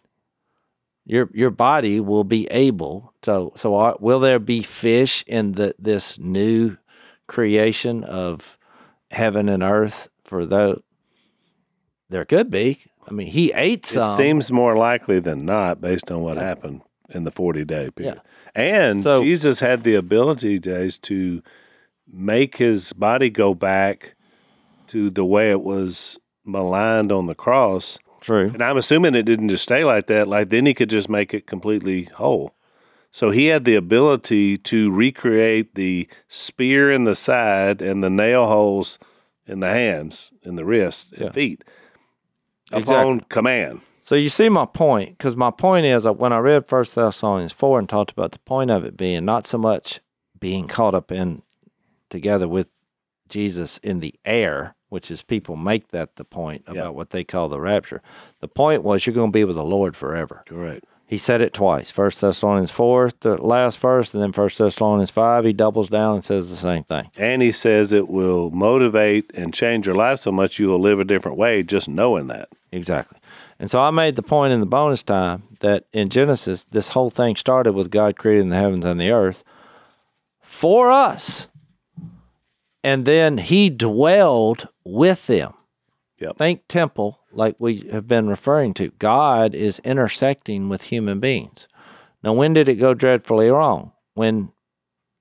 [1.06, 3.51] Your your body will be able to.
[3.56, 6.77] So are, will there be fish in the this new
[7.27, 8.58] creation of
[9.12, 10.82] heaven and earth for those?
[12.10, 12.79] There could be.
[13.08, 14.15] I mean, he ate It some.
[14.17, 18.21] seems more likely than not based on what happened in the 40 day period.
[18.56, 21.41] And So- Jesus had the ability, days to
[22.13, 24.15] make his body go back
[24.88, 27.97] to the way it was maligned on the cross.
[28.21, 28.52] True.
[28.54, 30.28] And I'm assuming it didn't just stay like that.
[30.28, 32.54] Like then he could just make it completely whole.
[33.12, 38.47] So he had the ability to recreate the spear in the side and the nail
[38.47, 38.97] holes
[39.45, 41.32] in the hands, in the wrists, and Yeah.
[41.32, 41.63] feet
[42.71, 43.21] upon Exactly.
[43.30, 43.82] command.
[44.02, 47.54] So you see my point, because my point is uh, when I read First Thessalonians
[47.54, 49.99] four and talked about the point of it being not so much
[50.39, 51.41] being caught up in
[52.13, 52.69] together with
[53.28, 56.89] Jesus in the air, which is people make that the point about Yeah.
[56.89, 58.02] what they call the rapture.
[58.39, 60.43] The point was you're going to be with the Lord forever.
[60.45, 60.86] Correct.
[61.08, 61.89] He said it twice.
[61.91, 65.43] First Thessalonians four, the last verse, and then First Thessalonians five.
[65.45, 67.10] He doubles down and says the same thing.
[67.17, 70.99] And he says it will motivate and change your life so much you will live
[70.99, 72.49] a different way just knowing that.
[72.71, 73.17] Exactly.
[73.60, 77.10] And so I made the point in the bonus time that in Genesis, this whole
[77.10, 79.43] thing started with God creating the heavens and the earth
[80.41, 81.47] for us.
[82.84, 85.54] And then he dwelled with them.
[86.19, 86.38] Yep.
[86.38, 88.89] Think temple, like we have been referring to.
[89.00, 91.67] God is intersecting with human beings.
[92.24, 93.91] Now, when did it go dreadfully wrong?
[94.13, 94.52] When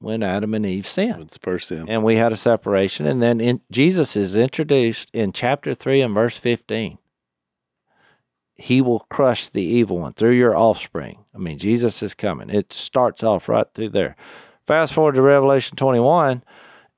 [0.02, 1.88] when Adam and Eve sinned It's first sin.
[1.88, 3.06] and we had a separation.
[3.06, 6.98] And then in, Jesus is introduced in chapter 3 and verse 15.
[8.54, 11.24] He will crush the evil one through your offspring.
[11.32, 12.50] I mean, Jesus is coming.
[12.50, 14.16] It starts off right through there.
[14.66, 16.42] Fast forward to Revelation 21,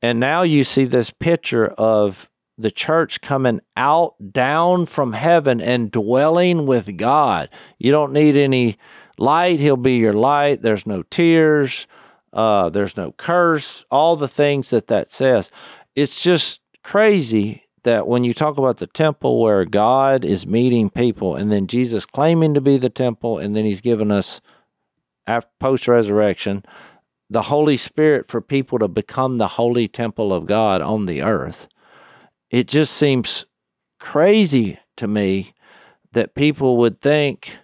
[0.05, 5.91] and now you see this picture of the church coming out down from heaven and
[5.91, 7.49] dwelling with God.
[7.79, 8.77] You don't need any
[9.17, 10.61] light, He'll be your light.
[10.61, 11.87] There's no tears.
[12.35, 15.51] Uh, there's no curse, all the things that that says.
[15.97, 21.35] It's just crazy that when you talk about the temple where God is meeting people
[21.35, 24.43] and then Jesus claiming to be the temple and then he's given us
[25.59, 26.63] post resurrection
[27.35, 31.67] the Holy Spirit for people to become the holy temple of God on the earth.
[32.49, 33.45] It just seems
[33.99, 35.53] crazy to me
[36.13, 37.59] that people would think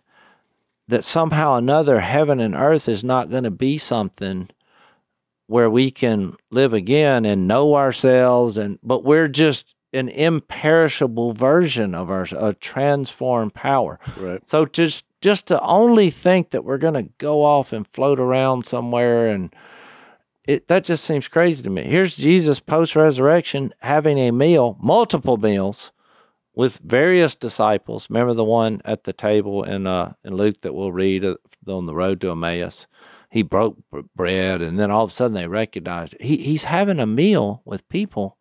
[0.88, 4.48] that somehow another heaven and earth is not going to be something
[5.46, 11.94] where we can live again and know ourselves and but we're just an imperishable version
[11.94, 13.98] of our a transformed power.
[14.16, 14.46] Right.
[14.46, 18.66] so just just to only think that we're going to go off and float around
[18.66, 19.54] somewhere and
[20.44, 21.84] it that just seems crazy to me.
[21.84, 25.92] Here's jesus post resurrection having a meal multiple meals
[26.54, 28.08] with various disciples.
[28.10, 31.86] Remember the one at the table in uh in luke that we'll read uh, on
[31.86, 32.86] the road to emmaus?
[33.28, 33.78] He broke
[34.16, 37.88] bread and then all of a sudden they recognized he, he's having a meal with
[37.88, 38.36] people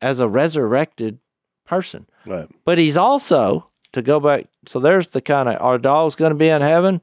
[0.00, 1.18] as a resurrected
[1.64, 2.06] person.
[2.26, 2.48] Right.
[2.64, 6.36] but he's also to go back so there's the kind of are dogs going to
[6.36, 7.00] be in heaven?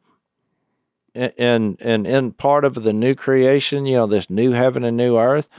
[1.14, 4.98] And and and in part of the new creation you know this new heaven and
[4.98, 5.50] new earth?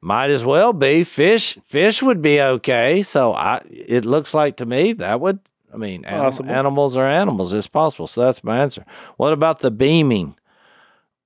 [0.00, 1.04] Might as well be.
[1.04, 3.02] Fish fish would be okay.
[3.04, 5.38] So i it looks like to me that would
[5.72, 7.52] i mean anim- animals are animals.
[7.52, 8.06] It's possible.
[8.08, 8.84] So that's my answer.
[9.16, 10.36] What about the beaming?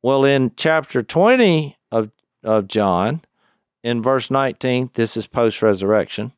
[0.02, 2.10] Well in chapter 20 of
[2.44, 3.22] of john
[3.86, 6.32] in verse 19 this is post resurrection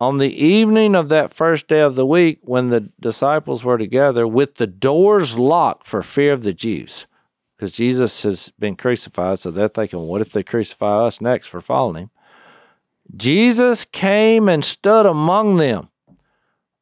[0.00, 4.26] on the evening of that first day of the week, when the disciples were together
[4.26, 7.06] with the doors locked for fear of the Jews,
[7.56, 11.60] because Jesus has been crucified, so they're thinking, what if they crucify us next for
[11.60, 12.10] following him?
[13.16, 15.88] Jesus came and stood among them.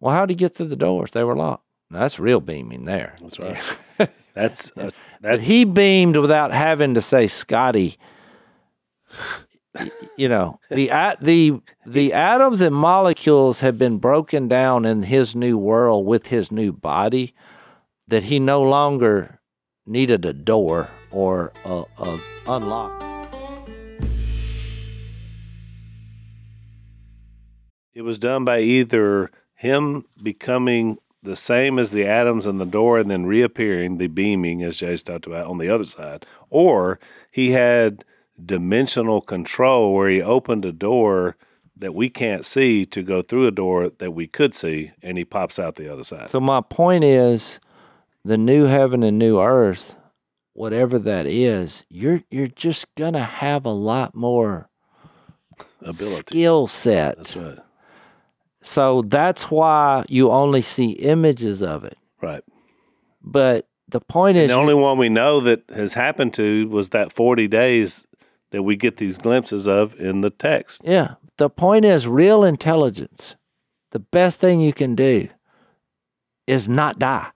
[0.00, 1.12] Well, how did he get through the doors?
[1.12, 1.64] They were locked.
[1.90, 3.14] That's real beaming there.
[3.20, 3.78] That's right.
[4.34, 4.90] That's uh,
[5.22, 7.96] that's he beamed without having to say, Scotty.
[10.16, 15.58] You know the the the atoms and molecules have been broken down in his new
[15.58, 17.34] world with his new body,
[18.08, 19.40] that he no longer
[19.84, 23.06] needed a door or a, a unlock.
[27.96, 32.98] it was done by either him becoming the same as the atoms in the door
[32.98, 37.52] and then reappearing, the beaming, as Jase talked about, on the other side, or he
[37.52, 38.04] had
[38.44, 41.36] dimensional control where he opened a door
[41.76, 45.24] that we can't see to go through a door that we could see, and he
[45.24, 46.30] pops out the other side.
[46.30, 47.60] So my point is,
[48.24, 49.94] the new heaven and new earth,
[50.54, 54.68] whatever that is, you're you're just gonna have a lot more
[55.82, 56.14] Ability.
[56.26, 57.18] skill set.
[57.18, 57.58] That's right.
[58.62, 61.96] So that's why you only see images of it.
[62.20, 62.42] Right.
[63.22, 66.88] But the point is, And the only one we know that has happened to was
[66.88, 68.04] that 40 days
[68.50, 70.82] that we get these glimpses of in the text.
[70.84, 73.36] yeah, the point is real intelligence.
[73.90, 75.28] The best thing you can do
[76.46, 77.30] is not die,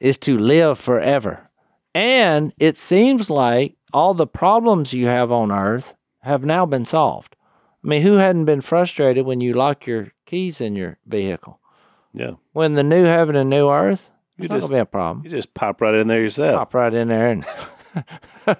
[0.00, 1.50] is to live forever.
[1.94, 7.36] And it seems like all the problems you have on earth have now been solved.
[7.84, 11.60] I mean, who hadn't been frustrated when you lock your keys in your vehicle?
[12.12, 12.32] Yeah.
[12.52, 15.24] When the new heaven and new earth, You it's not just- gonna be a problem.
[15.24, 16.56] You just pop right in there yourself.
[16.58, 17.44] Pop right in there and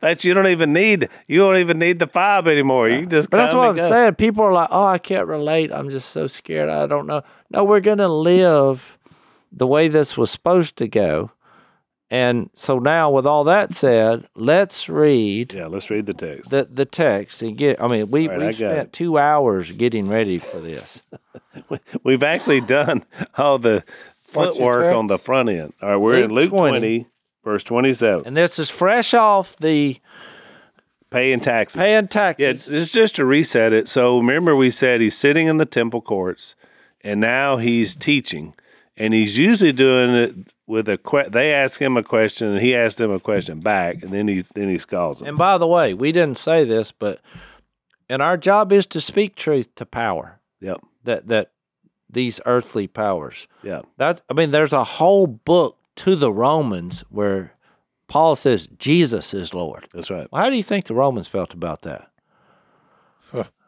[0.00, 2.88] But you don't even need you don't even need the fob anymore.
[2.88, 3.88] You just But that's what I'm go.
[3.88, 4.14] saying.
[4.14, 5.72] People are like, "Oh, I can't relate.
[5.72, 6.68] I'm just so scared.
[6.68, 8.98] I don't know." No, we're gonna live
[9.52, 11.32] the way this was supposed to go.
[12.12, 16.50] And so now, with all that said, let's read Yeah, let's read the text.
[16.50, 17.80] the the text and get.
[17.80, 18.92] I mean, we right, we spent it.
[18.92, 21.02] two hours getting ready for this.
[22.04, 23.04] We've actually done
[23.36, 23.84] all the
[24.24, 25.72] footwork on the front end.
[25.80, 26.78] All right, we're in Luke Luke 20.
[26.80, 27.06] 20,
[27.44, 28.26] verse 27.
[28.26, 29.98] And this is fresh off the
[31.10, 31.76] Paying taxes.
[31.78, 32.46] paying Yeah, taxes.
[32.48, 33.88] it's, it's just to reset it.
[33.88, 36.54] So remember, we said he's sitting in the temple courts,
[37.02, 38.54] and now he's teaching,
[38.96, 40.34] and he's usually doing it
[40.68, 44.04] with a que- they ask him a question, and he asks them a question back,
[44.04, 45.26] and then he then he scalds them.
[45.30, 47.20] And by the way, we didn't say this, but
[48.08, 50.38] and our job is to speak truth to power.
[50.60, 51.50] Yep, That that
[52.08, 53.48] these earthly powers.
[53.64, 53.80] Yeah.
[53.96, 57.52] That I mean, there's a whole book to the Romans where
[58.08, 59.86] Paul says Jesus is Lord.
[59.92, 60.26] That's right.
[60.32, 62.10] Well, how do you think the Romans felt about that?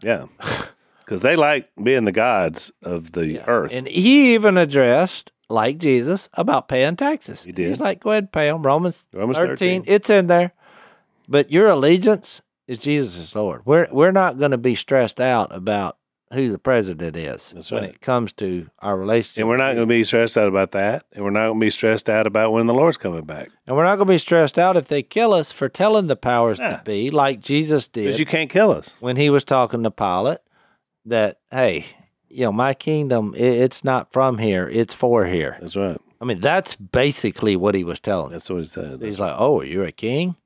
[0.03, 0.27] Yeah,
[1.01, 3.71] because they like being the gods of the earth.
[3.73, 7.45] And he even addressed, like Jesus, about paying taxes.
[7.45, 7.69] He did.
[7.69, 8.63] He's like, go ahead and pay them.
[8.63, 9.85] Romans, Romans 13, 13.
[9.87, 10.55] it's in there.
[11.29, 13.63] But your allegiance is Jesus is Lord.
[13.65, 15.99] We're we're not going to be stressed out about
[16.33, 17.91] who the president is That's when right.
[17.91, 19.41] it comes to our relationship.
[19.43, 21.05] And we're not going to be stressed out about that.
[21.13, 23.51] And we're not going to be stressed out about when the Lord's coming back.
[23.67, 26.17] and we're not going to be stressed out if they kill us for telling the
[26.17, 26.71] powers Yeah.
[26.71, 28.05] that be, like Jesus did.
[28.05, 28.95] Because you can't kill us.
[29.01, 30.39] when he was talking to Pilate
[31.05, 31.85] that, hey,
[32.29, 35.59] you know, my kingdom, it's not from here, it's for here.
[35.61, 36.01] That's right.
[36.21, 38.31] I mean, that's basically what he was telling.
[38.33, 39.03] That's what he said.
[39.03, 40.37] He's like, oh, you're a king?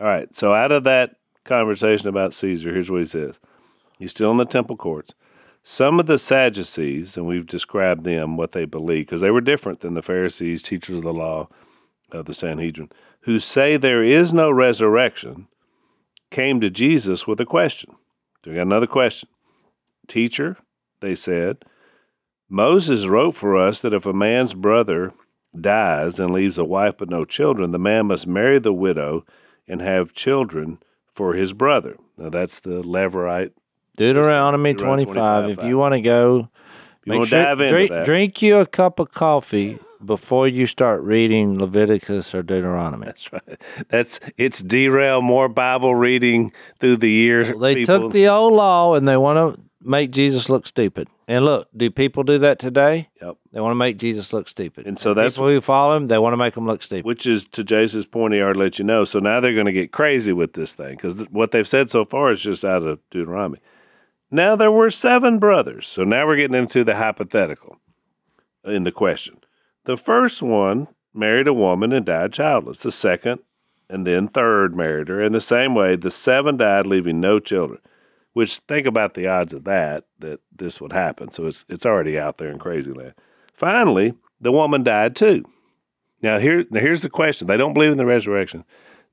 [0.00, 0.34] All right.
[0.34, 1.12] So out of that
[1.44, 3.40] conversation about Caesar, here's what he says.
[3.98, 5.14] He's still in the temple courts.
[5.62, 9.80] Some of the Sadducees, and we've described them, what they believe, because they were different
[9.80, 11.48] than the Pharisees, teachers of the law
[12.12, 12.90] of the Sanhedrin,
[13.22, 15.48] who say there is no resurrection,
[16.30, 17.96] came to Jesus with a question.
[18.44, 19.28] We got another question.
[20.06, 20.56] Teacher,
[21.00, 21.64] they said,
[22.48, 25.12] Moses wrote for us that if a man's brother
[25.60, 29.24] dies and leaves a wife but no children, the man must marry the widow
[29.66, 30.78] and have children
[31.12, 31.96] for his brother.
[32.16, 33.52] Now that's the Levirate.
[33.96, 35.44] Deuteronomy Deuteronomy 25.
[35.44, 36.48] 25, If you want to go,
[37.04, 41.02] You make sure- dive into drink, drink you a cup of coffee before you start
[41.02, 43.06] reading Leviticus or Deuteronomy.
[43.06, 43.60] That's right.
[43.88, 47.48] That's it's derail more Bible reading through the years.
[47.58, 48.00] They people.
[48.02, 51.08] took the old law and they want to make Jesus look stupid.
[51.28, 53.08] And look, do people do that today?
[53.20, 53.36] Yep.
[53.52, 54.86] They want to make Jesus look stupid.
[54.86, 57.04] And so that's people who follow him, they want to make him look stupid.
[57.04, 58.34] which is to Jase's point.
[58.34, 59.04] He already let you know.
[59.04, 62.04] So now they're going to get crazy with this thing because what they've said so
[62.04, 63.58] far is just out of Deuteronomy.
[64.30, 65.86] Now there were seven brothers.
[65.86, 67.78] So now we're getting into the hypothetical
[68.66, 69.38] uh, in the question.
[69.84, 72.80] The first one married a woman and died childless.
[72.80, 73.40] The second
[73.88, 75.22] and then third married her.
[75.22, 77.80] In the same way, the seven died, leaving no children.
[78.32, 81.30] Which think about the odds of that that this would happen.
[81.30, 83.14] So it's it's already out there in crazy land.
[83.54, 85.44] Finally, the woman died too.
[86.20, 87.46] Now here now here's the question.
[87.46, 88.64] They don't believe in the resurrection.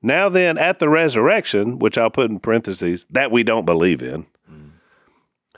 [0.02, 4.26] Now then, at the resurrection, which I'll put in parentheses, that we don't believe in,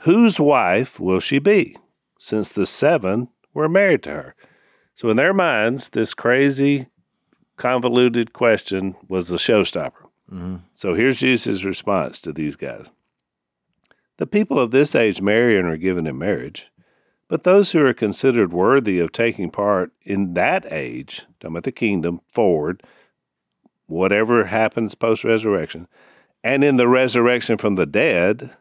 [0.07, 1.75] whose wife will she be?
[2.17, 4.35] Since the seven were married to her.
[4.95, 6.87] So in their minds, this crazy,
[7.57, 10.07] convoluted question was the showstopper.
[10.31, 10.55] Mm-hmm.
[10.73, 12.89] So here's Jesus' response to these guys.
[14.15, 16.71] The people of this age marry and are given in marriage,
[17.27, 21.71] but those who are considered worthy of taking part in that age, talking about the
[21.73, 22.81] kingdom, forward,
[23.87, 25.85] whatever happens post resurrection,
[26.45, 28.55] and in the resurrection from the dead,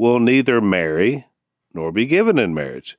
[0.00, 1.26] will neither marry
[1.74, 2.96] nor be given in marriage.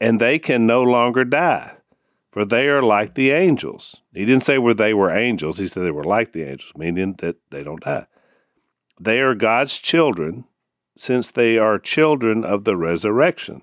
[0.00, 1.72] And they can no longer die,
[2.30, 4.00] for they are like the angels.
[4.14, 7.16] He didn't say where they were angels, he said they were like the angels, meaning
[7.18, 8.06] that they don't die.
[9.00, 10.44] They are God's children,
[10.96, 13.62] since they are children of the resurrection.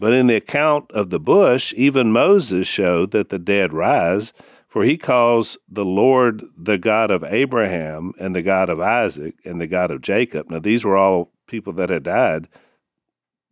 [0.00, 4.32] But in the account of the bush, even Moses showed that the dead rise,
[4.66, 9.60] for he calls the Lord the God of Abraham and the God of Isaac and
[9.60, 10.50] the God of Jacob.
[10.50, 12.48] Now, these were all people that had died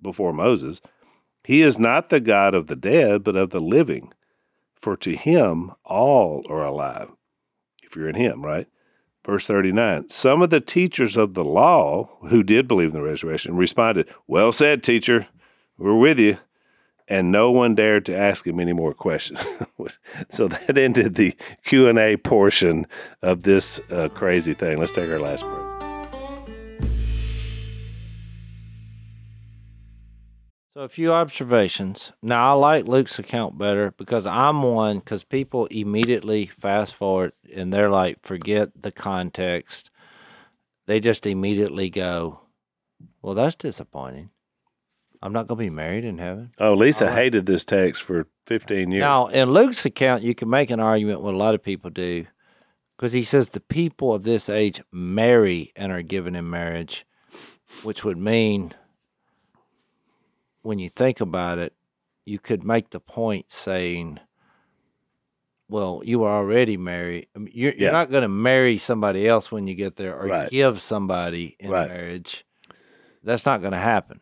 [0.02, 0.80] before Moses.
[1.44, 4.12] He is not the God of the dead, but of the living,
[4.74, 7.10] for to him all are alive.
[7.82, 8.66] If you're in him, right?
[9.24, 13.54] Verse 39 Some of the teachers of the law who did believe in the resurrection
[13.54, 15.28] responded, Well said, teacher.
[15.76, 16.38] We're with you.
[17.06, 19.40] And no one dared to ask him any more questions.
[20.28, 21.34] so that ended the
[21.64, 22.86] Q&A portion
[23.20, 24.78] of this uh, crazy thing.
[24.78, 25.59] Let's take our last break.
[30.80, 32.12] So a few observations.
[32.22, 37.70] Now I like Luke's account better because I'm one because people immediately fast forward and
[37.70, 39.90] they're like, forget the context.
[40.86, 42.40] They just immediately go,
[43.20, 44.30] "Well, that's disappointing.
[45.20, 48.90] I'm not going to be married in heaven." Oh, Lisa hated this text for 15
[48.90, 49.02] years.
[49.02, 52.24] Now, in Luke's account, you can make an argument what a lot of people do
[52.96, 57.04] because he says the people of this age marry and are given in marriage,
[57.82, 58.72] which would mean,
[60.62, 61.74] when you think about it,
[62.24, 64.20] you could make the point saying,
[65.68, 67.28] well, you are already married.
[67.34, 67.82] I mean, You're, Yeah.
[67.84, 70.50] you're not going to marry somebody else when you get there or Right.
[70.50, 71.88] give somebody in Right.
[71.88, 72.44] marriage.
[73.22, 74.20] That's not going to happen.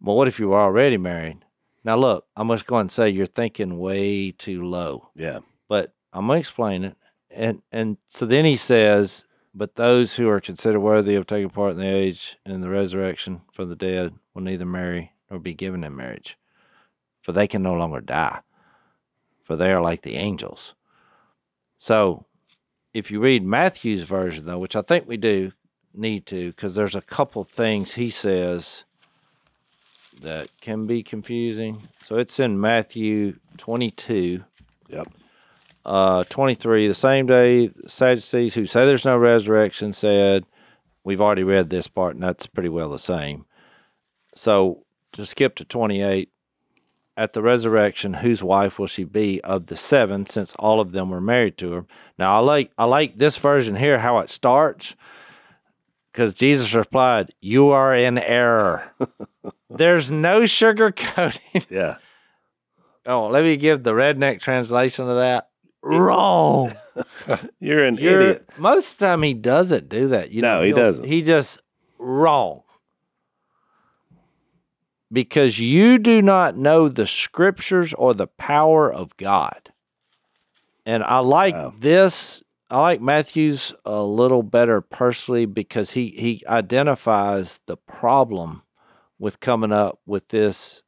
[0.00, 1.44] Well, what if you were already married?
[1.84, 5.38] Now, look, I'm just going to say you're thinking way too low, yeah.
[5.68, 6.96] but I'm going to explain it.
[7.30, 11.72] And and so then he says, but those who are considered worthy of taking part
[11.72, 15.54] in the age and in the resurrection from the dead will neither marry nor be
[15.54, 16.36] given in marriage,
[17.20, 18.40] for they can no longer die,
[19.42, 20.74] for they are like the angels.
[21.78, 22.24] So,
[22.94, 25.52] if you read Matthew's version, though, which I think we do
[25.92, 28.84] need to, because there's a couple things he says
[30.22, 31.88] that can be confusing.
[32.02, 34.44] So it's in Matthew 22,
[34.88, 35.08] Yep.
[35.84, 36.88] uh, 23.
[36.88, 40.46] The same day, the Sadducees who say there's no resurrection said,
[41.04, 43.44] We've already read this part, and that's pretty well the same.
[44.34, 44.85] So
[45.16, 46.30] to skip to 28,
[47.18, 51.08] at the resurrection, whose wife will she be of the seven, since all of them
[51.10, 51.86] were married to her?
[52.18, 54.94] Now I like I like this version here, how it starts,
[56.12, 58.92] because Jesus replied, "You are in error.
[59.70, 61.96] There's no sugarcoating." Yeah.
[63.06, 65.48] oh, let me give the redneck translation of that.
[65.82, 66.74] Wrong.
[67.60, 68.48] You're an You're, idiot.
[68.58, 70.32] most of the time he doesn't do that.
[70.32, 71.04] You No, know, he doesn't.
[71.04, 71.60] He just
[71.98, 72.62] wrong.
[75.16, 79.72] Because you do not know the scriptures or the power of God.
[80.84, 81.72] And I like Wow.
[81.78, 82.42] this.
[82.68, 88.60] I like Matthew's a little better personally because he, he identifies the problem
[89.18, 90.82] with coming up with this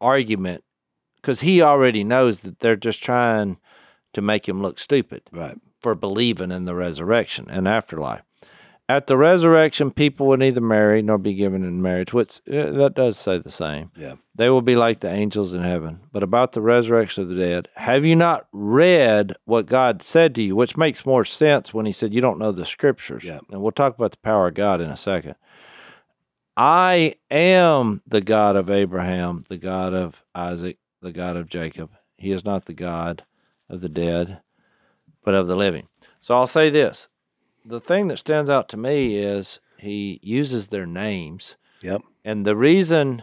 [0.00, 0.62] argument
[1.16, 3.56] because he already knows that they're just trying
[4.12, 5.58] to make him look stupid Right.
[5.80, 8.22] for believing in the resurrection and afterlife.
[8.90, 12.94] At the resurrection, people will neither marry nor be given in marriage, which uh, that
[12.94, 13.90] does say the same.
[13.94, 14.14] Yeah.
[14.34, 16.00] They will be like the angels in heaven.
[16.10, 20.42] But about the resurrection of the dead, have you not read what God said to
[20.42, 20.56] you?
[20.56, 23.24] Which makes more sense when he said, You don't know the scriptures.
[23.24, 23.40] Yeah.
[23.50, 25.34] And we'll talk about the power of God in a second.
[26.56, 31.90] I am the God of Abraham, the God of Isaac, the God of Jacob.
[32.16, 33.24] He is not the God
[33.68, 34.40] of the dead,
[35.22, 35.88] but of the living.
[36.22, 37.08] So I'll say this
[37.64, 41.56] the thing that stands out to me is he uses their names.
[41.82, 42.02] Yep.
[42.24, 43.22] And the reason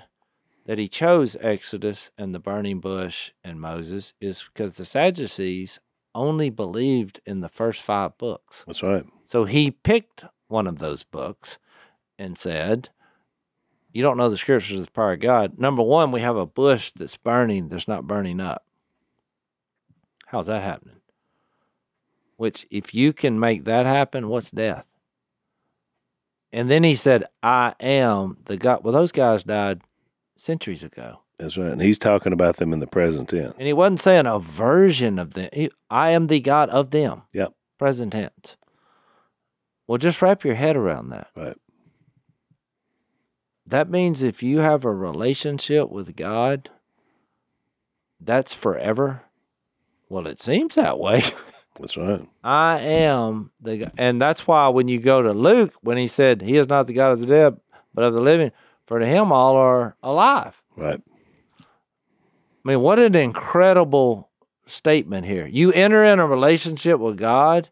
[0.65, 5.79] that he chose Exodus and the burning bush and Moses is because the Sadducees
[6.13, 8.63] only believed in the first five books.
[8.65, 9.05] That's right.
[9.23, 11.57] So he picked one of those books
[12.17, 12.89] and said,
[13.91, 15.59] You don't know the scriptures of the power of God.
[15.59, 18.65] Number one, we have a bush that's burning, that's not burning up.
[20.27, 20.95] How's that happening?
[22.37, 24.85] Which, if you can make that happen, what's death?
[26.51, 28.83] And then he said, I am the God.
[28.83, 29.81] Well, those guys died
[30.37, 31.21] centuries ago.
[31.37, 31.71] That's right.
[31.71, 33.53] And he's talking about them in the present tense.
[33.57, 35.49] And he wasn't saying a version of them.
[35.53, 37.23] He- I am the God of them.
[37.33, 37.53] Yep.
[37.77, 38.55] Present tense.
[39.87, 41.27] Well, just wrap your head around that.
[41.35, 41.57] Right.
[43.67, 46.69] That means if you have a relationship with God,
[48.19, 49.23] that's forever.
[50.07, 51.23] Well, it seems that way.
[51.79, 52.27] That's right.
[52.43, 53.91] I am the God.
[53.97, 56.93] And that's why when you go to Luke, when he said, He is not the
[56.93, 57.57] God of the dead,
[57.93, 58.51] but of the living,
[58.85, 60.61] for to him all are alive.
[60.75, 61.01] Right.
[61.59, 61.63] I
[62.63, 64.29] mean, what an incredible
[64.65, 65.47] statement here.
[65.47, 67.69] You enter in a relationship with God,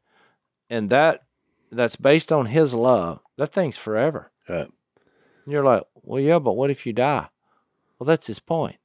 [0.69, 1.23] and that
[1.71, 3.19] that's based on his love.
[3.37, 4.31] That thing's forever.
[4.47, 4.69] Right.
[5.45, 7.27] And you're like, well, yeah, but what if you die?
[7.97, 8.77] Well, that's his point.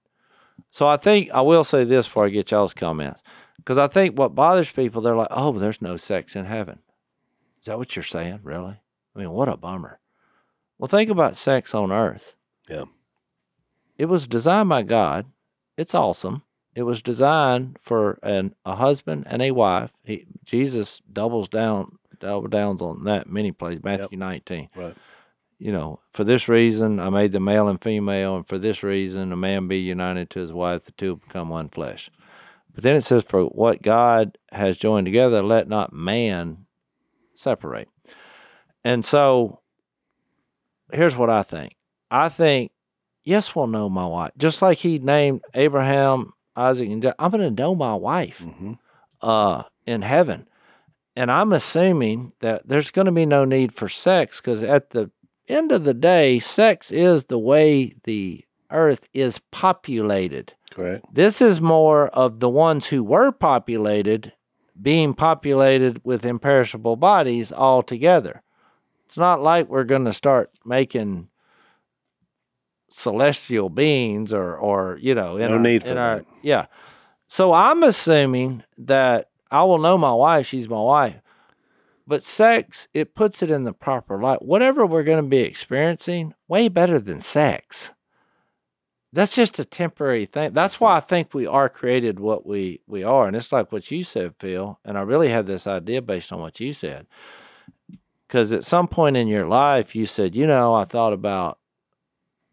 [0.71, 3.23] So I think I will say this before I get y'all's comments,
[3.69, 6.79] because I think what bothers people, they're like, oh, there's no sex in heaven.
[7.61, 8.41] Is that what you're saying?
[8.43, 8.81] Really?
[9.15, 10.01] I mean, what a bummer.
[10.79, 12.35] Well, think about sex on earth.
[12.67, 12.85] Yeah.
[13.99, 15.27] It was designed by God.
[15.77, 16.45] It's awesome.
[16.75, 19.93] It was designed for an a husband and a wife.
[20.03, 23.85] He, Jesus doubles down, double downs on that many places.
[23.85, 24.95] Matthew 19 Right.
[25.59, 29.31] you know, for this reason I made the male and female, and for this reason
[29.31, 32.09] a man be united to his wife, the two become one flesh.
[32.79, 36.67] But then it says, for what God has joined together, let not man
[37.35, 37.89] separate.
[38.85, 39.63] And so
[40.93, 41.75] here's what I think
[42.09, 42.71] I think
[43.25, 44.31] yes, we'll know my wife.
[44.39, 48.47] Just like he named Abraham, Isaac, and Jacob, I'm going to know my wife
[49.23, 50.49] uh, in heaven.
[51.17, 55.11] And I'm assuming that there's going to be no need for sex because at the
[55.49, 60.55] end of the day, sex is the way the earth is populated.
[60.69, 61.05] Correct.
[61.13, 64.33] This is more of the ones who were populated
[64.81, 68.43] being populated with imperishable bodies all together.
[69.07, 71.29] It's not like we're going to start making
[72.91, 76.27] celestial beings or or you know in No our, need for our that.
[76.43, 76.67] yeah.
[77.27, 81.21] So I'm assuming that I will know my wife, she's my wife.
[82.07, 84.41] But sex, it puts it in the proper light.
[84.41, 87.91] Whatever we're going to be experiencing, way better than sex
[89.13, 90.53] that's just a temporary thing.
[90.53, 93.91] That's why I think we are created what we we are, and it's like what
[93.91, 94.79] you said, Phil.
[94.85, 97.07] And I really had this idea based on what you said,
[98.27, 101.59] because at some point in your life, you said, you know, I thought about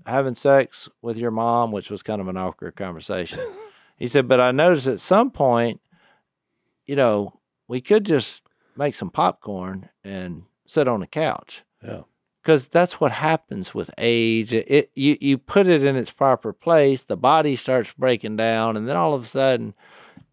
[0.05, 3.39] having sex with your mom, which was kind of an awkward conversation.
[3.97, 5.81] he said, but I noticed at some point,
[6.85, 8.43] you know, we could just
[8.77, 12.01] make some popcorn and sit on the couch Yeah.
[12.45, 14.53] Because that's what happens with age.
[14.53, 18.77] It, it you you put it in its proper place, the body starts breaking down,
[18.77, 19.73] and then all of a sudden,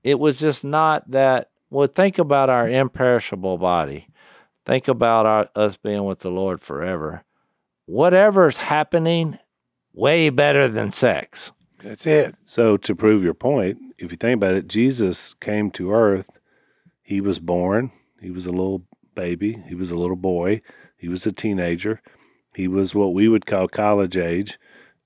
[0.05, 1.49] it was just not that.
[1.71, 4.09] Well, think about our imperishable body.
[4.67, 7.25] Think about our, us being with the Lord forever.
[7.87, 9.39] Whatever's happening,
[9.95, 11.51] way better than sex.
[11.83, 12.35] That's it.
[12.45, 16.29] So to prove your point, if you think about it, Jesus came to earth.
[17.01, 17.91] He was born.
[18.21, 18.85] He was a little
[19.15, 19.63] baby.
[19.69, 20.63] He was a little boy.
[20.97, 22.01] He was a teenager.
[22.55, 24.59] He was what we would call college age.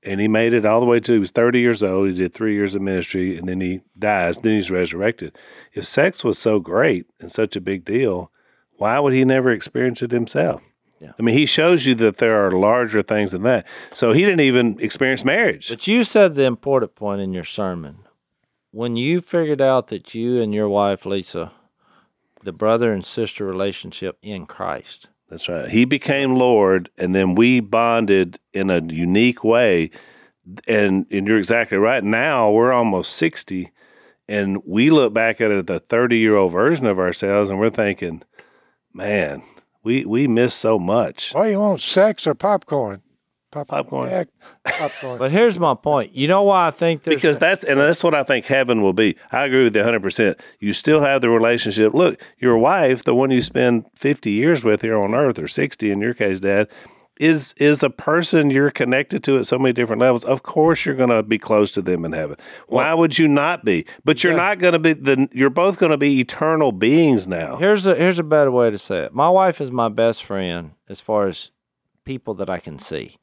[0.02, 2.08] And he made it all the way to he was 30 years old.
[2.08, 4.38] He did three years of ministry and then he dies.
[4.38, 5.36] Then he's resurrected.
[5.72, 8.30] If sex was so great and such a big deal,
[8.76, 10.62] why would he never experience it himself?
[11.00, 11.12] Yeah.
[11.18, 13.66] I mean, he shows you that there are larger things than that.
[13.92, 15.68] So he didn't even experience marriage.
[15.68, 17.98] But you said the important point in your sermon.
[18.70, 21.52] When you figured out that you and your wife, Lisa,
[22.46, 25.68] the brother and sister relationship in Christ, That's right.
[25.68, 29.90] He became Lord, and then we bonded in a unique way.
[30.68, 32.04] And and you're exactly right.
[32.04, 33.72] Now we're almost sixty,
[34.28, 37.68] and we look back at it, the thirty year old version of ourselves, and we're
[37.68, 38.22] thinking,
[38.94, 39.42] man,
[39.82, 41.34] we we miss so much.
[41.34, 43.02] Why you want sex or popcorn?
[43.64, 44.10] Pop- Popcorn.
[44.10, 44.24] Yeah,
[44.64, 45.18] popcorn.
[45.18, 46.14] But here's my point.
[46.14, 48.92] You know why I think there's Because that's and that's what I think heaven will
[48.92, 49.16] be.
[49.32, 50.02] I agree with you 100.
[50.02, 51.94] percent You still have the relationship.
[51.94, 55.90] Look, your wife, the one you spend 50 years with here on earth, or 60
[55.90, 56.68] in your case, Dad,
[57.18, 60.24] is is the person you're connected to at so many different levels.
[60.24, 62.36] Of course, you're going to be close to them in heaven.
[62.68, 63.86] Why would you not be?
[64.04, 64.92] But you're not going to be.
[64.92, 67.56] The you're both going to be eternal beings now.
[67.56, 69.14] here's a here's a better way to say it.
[69.14, 71.50] My wife is my best friend as far as
[72.04, 73.16] people that I can see.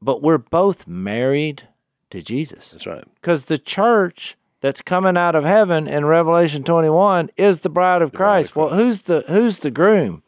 [0.00, 1.68] But we're both married
[2.10, 2.70] to Jesus.
[2.70, 3.04] That's right.
[3.16, 8.12] Because the church that's coming out of heaven in Revelation 21 is the bride of
[8.12, 8.56] Christ.
[8.56, 10.22] Well, who's the who's the groom?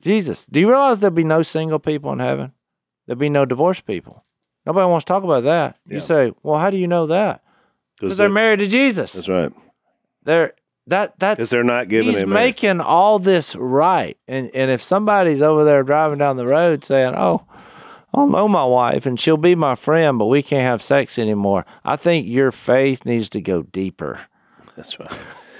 [0.00, 0.44] Jesus.
[0.46, 2.52] Do you realize there'll be no single people in heaven?
[3.06, 4.24] There'll be no divorced people.
[4.66, 5.78] Nobody wants to talk about that.
[5.86, 7.42] You say, well, how do you know that?
[7.98, 9.12] Because they're married to Jesus.
[9.12, 9.52] That's right.
[10.22, 10.52] They're
[10.86, 15.64] that that's they're not giving He's making all this right, and and if somebody's over
[15.64, 17.44] there driving down the road saying, "Oh,
[18.14, 21.64] I'll know my wife and she'll be my friend, but we can't have sex anymore,"
[21.84, 24.20] I think your faith needs to go deeper.
[24.76, 25.12] That's right.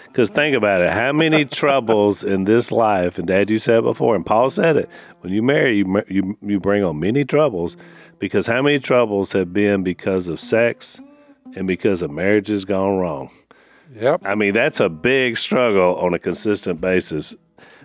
[0.06, 0.90] Because think about it.
[0.90, 4.76] How many troubles in this life, and Dad, you said it before, and Paul said
[4.76, 4.88] it.
[5.20, 7.76] When you marry, you, you, you bring on many troubles.
[8.18, 11.00] Because how many troubles have been because of sex
[11.54, 13.30] and because of marriages gone wrong?
[13.94, 14.22] Yep.
[14.24, 17.36] I mean, that's a big struggle on a consistent basis.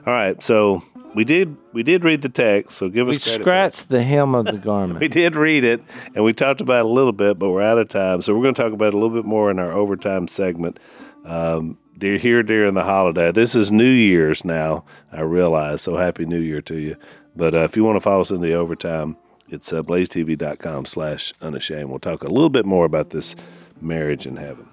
[0.06, 0.82] All right, so
[1.16, 4.36] we did we did read the text, so give us We credit scratched the hem
[4.36, 5.00] of the garment.
[5.00, 5.82] We did read it,
[6.16, 8.22] and we talked about it a little bit, but we're out of time.
[8.22, 10.80] So we're going to talk about it a little bit more in our overtime segment.
[11.26, 13.32] Um, dear, here during the holiday.
[13.32, 14.86] This is New Year's now.
[15.12, 15.82] I realize.
[15.82, 16.98] So happy New Year to you.
[17.36, 21.34] But uh, if you want to follow us in the overtime, it's uh, blazetv.com slash
[21.42, 21.90] unashamed.
[21.90, 23.36] We'll talk a little bit more about this
[23.80, 24.68] marriage in heaven.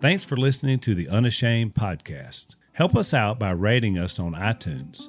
[0.00, 2.54] Thanks for listening to the Unashamed podcast.
[2.72, 5.08] Help us out by rating us on iTunes.